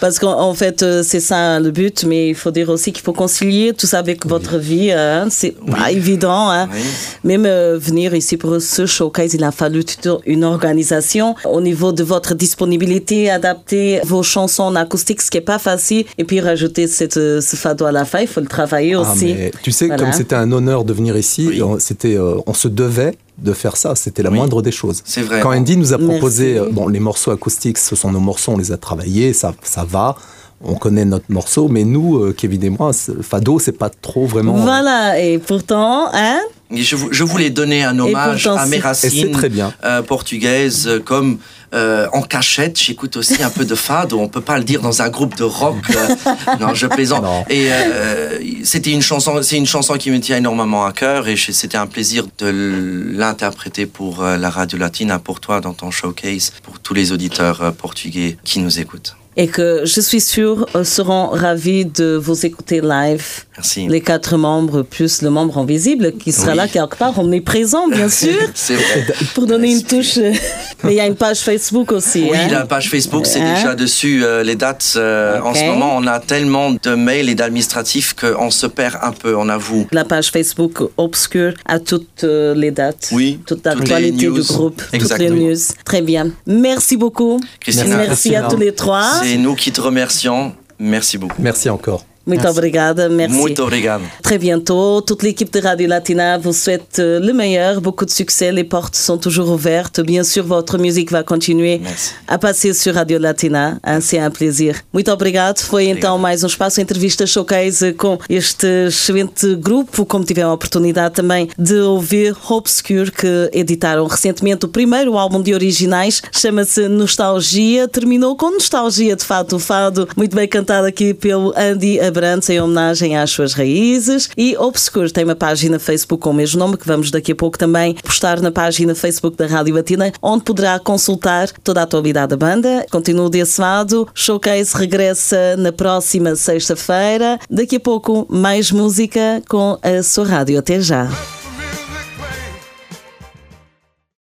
Parce 0.00 0.18
qu'en 0.18 0.40
en 0.40 0.54
fait, 0.54 0.82
euh, 0.82 1.02
c'est 1.04 1.20
ça 1.20 1.60
le 1.60 1.70
but, 1.70 2.04
mais 2.04 2.30
il 2.30 2.34
faut 2.34 2.50
dire 2.50 2.70
aussi 2.70 2.92
qu'il 2.92 3.04
faut 3.04 3.12
concilier 3.12 3.74
tout 3.74 3.86
ça 3.86 3.98
avec 3.98 4.24
votre 4.26 4.56
vie. 4.56 4.90
hein. 4.90 5.26
C'est 5.30 5.54
pas 5.70 5.90
évident. 5.90 6.50
Hein. 6.50 6.68
Oui. 6.72 6.80
Même 7.24 7.44
euh, 7.44 7.76
venir 7.78 8.14
ici 8.14 8.38
pour 8.38 8.62
ce 8.62 8.86
showcase, 8.86 9.34
il 9.34 9.44
a 9.44 9.52
fallu 9.52 9.84
toute 9.84 10.08
une 10.24 10.42
organisation 10.44 11.34
au 11.44 11.60
niveau 11.60 11.92
de 11.92 12.02
votre 12.02 12.34
disponibilité, 12.34 13.28
adapter 13.30 14.00
vos 14.04 14.22
chansons 14.22 14.62
en 14.64 14.74
acoustique, 14.74 15.20
ce 15.20 15.30
qui 15.30 15.36
est 15.38 15.42
pas 15.42 15.58
facile, 15.58 16.04
et 16.16 16.24
puis 16.24 16.40
rajouter 16.40 16.77
cette, 16.86 17.16
euh, 17.16 17.40
ce 17.40 17.56
fado 17.56 17.84
à 17.84 17.92
la 17.92 18.04
fin, 18.04 18.20
il 18.20 18.26
faut 18.28 18.40
le 18.40 18.46
travailler 18.46 18.94
Ah, 18.94 19.00
aussi. 19.00 19.34
mais 19.34 19.50
tu 19.62 19.72
sais, 19.72 19.86
Voilà. 19.86 20.02
comme 20.02 20.12
c'était 20.12 20.36
un 20.36 20.50
honneur 20.52 20.84
de 20.84 20.92
venir 20.92 21.16
ici, 21.16 21.46
Oui. 21.48 21.62
on, 21.62 21.78
c'était, 21.78 22.16
euh, 22.16 22.36
on 22.46 22.54
se 22.54 22.68
devait 22.68 23.16
de 23.38 23.52
faire 23.52 23.76
ça. 23.76 23.94
C'était 23.94 24.22
la 24.22 24.30
Oui. 24.30 24.36
moindre 24.36 24.62
des 24.62 24.72
choses. 24.72 25.02
C'est 25.04 25.22
vrai. 25.22 25.40
Quand 25.40 25.54
Andy 25.56 25.76
nous 25.76 25.92
a 25.92 25.98
proposé, 25.98 26.58
euh, 26.58 26.68
bon, 26.70 26.88
les 26.88 27.00
morceaux 27.00 27.30
acoustiques, 27.30 27.78
ce 27.78 27.96
sont 27.96 28.10
nos 28.12 28.20
morceaux, 28.20 28.52
on 28.52 28.58
les 28.58 28.72
a 28.72 28.76
travaillés, 28.76 29.32
ça, 29.32 29.54
ça 29.62 29.84
va. 29.88 30.16
On 30.60 30.74
connaît 30.74 31.04
notre 31.04 31.26
morceau, 31.28 31.68
mais 31.68 31.84
nous, 31.84 32.18
euh, 32.18 32.34
Kevin 32.36 32.64
et 32.64 32.70
moi, 32.70 32.90
Fado, 33.22 33.60
c'est 33.60 33.70
pas 33.78 33.90
trop 33.90 34.26
vraiment. 34.26 34.54
Voilà, 34.54 35.20
et 35.20 35.38
pourtant, 35.38 36.08
hein, 36.12 36.40
je, 36.74 36.96
vou- 36.96 37.10
je 37.12 37.22
voulais 37.22 37.50
donner 37.50 37.84
un 37.84 37.96
hommage 38.00 38.42
pourtant, 38.42 38.58
à 38.58 38.66
mes 38.66 38.78
racines 38.80 39.10
c'est 39.10 39.30
très 39.30 39.48
bien. 39.50 39.72
euh, 39.84 40.02
portugaises, 40.02 40.88
euh, 40.88 40.98
comme 40.98 41.38
euh, 41.74 42.08
en 42.12 42.22
cachette, 42.22 42.80
j'écoute 42.80 43.16
aussi 43.16 43.42
un 43.42 43.50
peu 43.50 43.64
de 43.64 43.74
fado. 43.74 44.18
On 44.18 44.28
peut 44.28 44.40
pas 44.40 44.58
le 44.58 44.64
dire 44.64 44.80
dans 44.80 45.02
un 45.02 45.08
groupe 45.08 45.36
de 45.36 45.44
rock. 45.44 45.76
euh, 45.90 46.56
non, 46.60 46.74
je 46.74 46.86
plaisante. 46.86 47.22
Non. 47.22 47.44
Et 47.48 47.68
euh, 47.70 48.38
c'était 48.64 48.92
une 48.92 49.02
chanson, 49.02 49.42
c'est 49.42 49.56
une 49.56 49.66
chanson 49.66 49.94
qui 49.94 50.10
me 50.10 50.20
tient 50.20 50.36
énormément 50.36 50.84
à 50.84 50.92
cœur 50.92 51.28
et 51.28 51.36
c'était 51.36 51.76
un 51.76 51.86
plaisir 51.86 52.24
de 52.38 53.12
l'interpréter 53.14 53.86
pour 53.86 54.22
euh, 54.22 54.36
la 54.36 54.50
radio 54.50 54.78
latine, 54.78 55.18
pour 55.22 55.40
toi 55.40 55.60
dans 55.60 55.74
ton 55.74 55.90
showcase, 55.90 56.52
pour 56.62 56.78
tous 56.78 56.94
les 56.94 57.12
auditeurs 57.12 57.72
portugais 57.74 58.38
qui 58.44 58.60
nous 58.60 58.80
écoutent. 58.80 59.16
Et 59.40 59.46
que 59.46 59.82
je 59.84 60.00
suis 60.00 60.20
sûre 60.20 60.66
euh, 60.74 60.82
seront 60.82 61.28
ravis 61.28 61.84
de 61.84 62.16
vous 62.20 62.44
écouter 62.44 62.80
live. 62.80 63.24
Merci. 63.56 63.86
Les 63.88 64.00
quatre 64.00 64.36
membres, 64.36 64.82
plus 64.82 65.22
le 65.22 65.30
membre 65.30 65.58
invisible 65.58 66.12
qui 66.12 66.32
sera 66.32 66.50
Oui. 66.52 66.56
là 66.56 66.66
quelque 66.68 66.96
part, 66.96 67.16
omniprésent 67.18 67.86
bien 67.88 68.08
sûr, 68.22 68.34
C'est 68.54 68.74
vrai. 68.74 69.06
pour 69.34 69.46
donner 69.46 69.70
une 69.72 69.82
touche. 69.84 70.18
Mais 70.84 70.92
il 70.92 70.96
y 70.96 71.00
a 71.00 71.06
une 71.06 71.14
page 71.16 71.38
Facebook 71.38 71.92
aussi. 71.92 72.26
Oui, 72.30 72.36
hein. 72.36 72.48
la 72.50 72.66
page 72.66 72.90
Facebook, 72.90 73.26
c'est 73.26 73.40
Hein? 73.40 73.54
déjà 73.54 73.74
dessus 73.76 74.24
euh, 74.24 74.42
les 74.42 74.56
dates. 74.56 74.94
euh, 74.96 75.40
En 75.40 75.54
ce 75.54 75.64
moment, 75.64 75.92
on 75.96 76.06
a 76.08 76.18
tellement 76.20 76.70
de 76.72 76.94
mails 76.96 77.28
et 77.28 77.34
d'administratifs 77.36 78.14
qu'on 78.14 78.50
se 78.50 78.66
perd 78.66 78.96
un 79.02 79.12
peu, 79.12 79.36
on 79.36 79.48
avoue. 79.48 79.86
La 79.92 80.04
page 80.04 80.30
Facebook 80.30 80.80
Obscure 80.96 81.54
a 81.64 81.78
toutes 81.78 82.24
euh, 82.24 82.54
les 82.54 82.72
dates, 82.72 83.10
Oui, 83.12 83.38
toute 83.46 83.64
l'actualité 83.64 84.26
du 84.30 84.42
groupe, 84.42 84.82
Exact, 84.92 85.18
toutes 85.20 85.28
les 85.28 85.30
news. 85.30 85.56
Très 85.84 86.02
bien. 86.02 86.30
Merci 86.46 86.96
beaucoup. 86.96 87.40
Christina, 87.60 87.96
Merci 87.98 88.34
à 88.34 88.42
tous 88.42 88.56
les 88.56 88.72
trois. 88.74 89.20
C'est 89.28 89.36
nous 89.36 89.54
qui 89.54 89.72
te 89.72 89.80
remercions. 89.80 90.54
Merci 90.78 91.18
beaucoup. 91.18 91.42
Merci 91.42 91.68
encore. 91.68 92.04
Muito 92.28 92.46
obrigada. 92.46 93.08
Merci. 93.08 93.36
Muito 93.36 93.62
obrigado. 93.62 94.02
Très 94.22 94.38
bientôt. 94.38 95.00
Toute 95.00 95.22
l'équipe 95.24 95.50
de 95.50 95.60
Radio 95.60 95.88
Latina 95.88 96.36
vous 96.36 96.52
souhaite 96.52 96.98
euh, 96.98 97.18
le 97.18 97.32
meilleur, 97.32 97.80
beaucoup 97.80 98.04
de 98.04 98.10
succès. 98.10 98.52
Les 98.52 98.64
portes 98.64 98.96
sont 98.96 99.16
toujours 99.16 99.48
ouvertes. 99.50 100.00
Bien 100.00 100.22
sûr, 100.22 100.44
votre 100.44 100.76
musique 100.76 101.10
va 101.10 101.22
continuer 101.22 101.78
Merci. 101.78 102.12
a 102.26 102.38
passer 102.38 102.74
sur 102.74 102.94
Radio 102.94 103.18
Latina. 103.18 103.80
C'est 104.02 104.20
um 104.20 104.30
prazer. 104.30 104.84
Muito 104.92 105.10
obrigado. 105.10 105.58
Foi 105.60 105.86
então 105.86 106.18
mais 106.18 106.44
um 106.44 106.46
espaço 106.46 106.80
entrevista 106.80 107.26
showcase 107.26 107.94
com 107.94 108.18
este 108.28 108.88
excelente 108.88 109.56
grupo. 109.56 110.04
Como 110.04 110.24
tiveram 110.24 110.50
a 110.50 110.54
oportunidade 110.54 111.14
também 111.14 111.48
de 111.58 111.76
ouvir 111.80 112.36
Obscure, 112.50 113.10
que 113.10 113.50
editaram 113.52 114.06
recentemente 114.06 114.66
o 114.66 114.68
primeiro 114.68 115.16
álbum 115.16 115.42
de 115.42 115.54
originais. 115.54 116.20
Chama-se 116.30 116.88
Nostalgia. 116.88 117.88
Terminou 117.88 118.36
com 118.36 118.50
nostalgia, 118.50 119.16
de 119.16 119.24
fato, 119.24 119.56
o 119.56 119.58
fado. 119.58 120.06
Muito 120.14 120.36
bem 120.36 120.46
cantado 120.46 120.86
aqui 120.86 121.14
pelo 121.14 121.54
Andy 121.56 121.98
Abrantes, 122.18 122.50
em 122.50 122.60
homenagem 122.60 123.16
às 123.16 123.30
suas 123.30 123.52
raízes. 123.52 124.28
E 124.36 124.56
Obscure 124.56 125.10
tem 125.10 125.24
uma 125.24 125.36
página 125.36 125.78
Facebook 125.78 126.22
com 126.22 126.30
o 126.30 126.34
mesmo 126.34 126.58
nome, 126.58 126.76
que 126.76 126.86
vamos 126.86 127.10
daqui 127.10 127.32
a 127.32 127.36
pouco 127.36 127.56
também 127.56 127.94
postar 127.94 128.40
na 128.40 128.50
página 128.50 128.94
Facebook 128.94 129.36
da 129.36 129.46
Rádio 129.46 129.74
Batina, 129.74 130.12
onde 130.20 130.42
poderá 130.42 130.78
consultar 130.80 131.48
toda 131.62 131.80
a 131.80 131.84
atualidade 131.84 132.30
da 132.30 132.36
banda. 132.36 132.84
Continuo 132.90 133.30
desse 133.30 133.60
lado. 133.60 134.08
Showcase 134.12 134.76
regressa 134.76 135.56
na 135.56 135.72
próxima 135.72 136.34
sexta-feira. 136.34 137.38
Daqui 137.48 137.76
a 137.76 137.80
pouco, 137.80 138.26
mais 138.28 138.72
música 138.72 139.42
com 139.48 139.78
a 139.80 140.02
sua 140.02 140.26
rádio. 140.26 140.58
Até 140.58 140.80
já. 140.80 141.08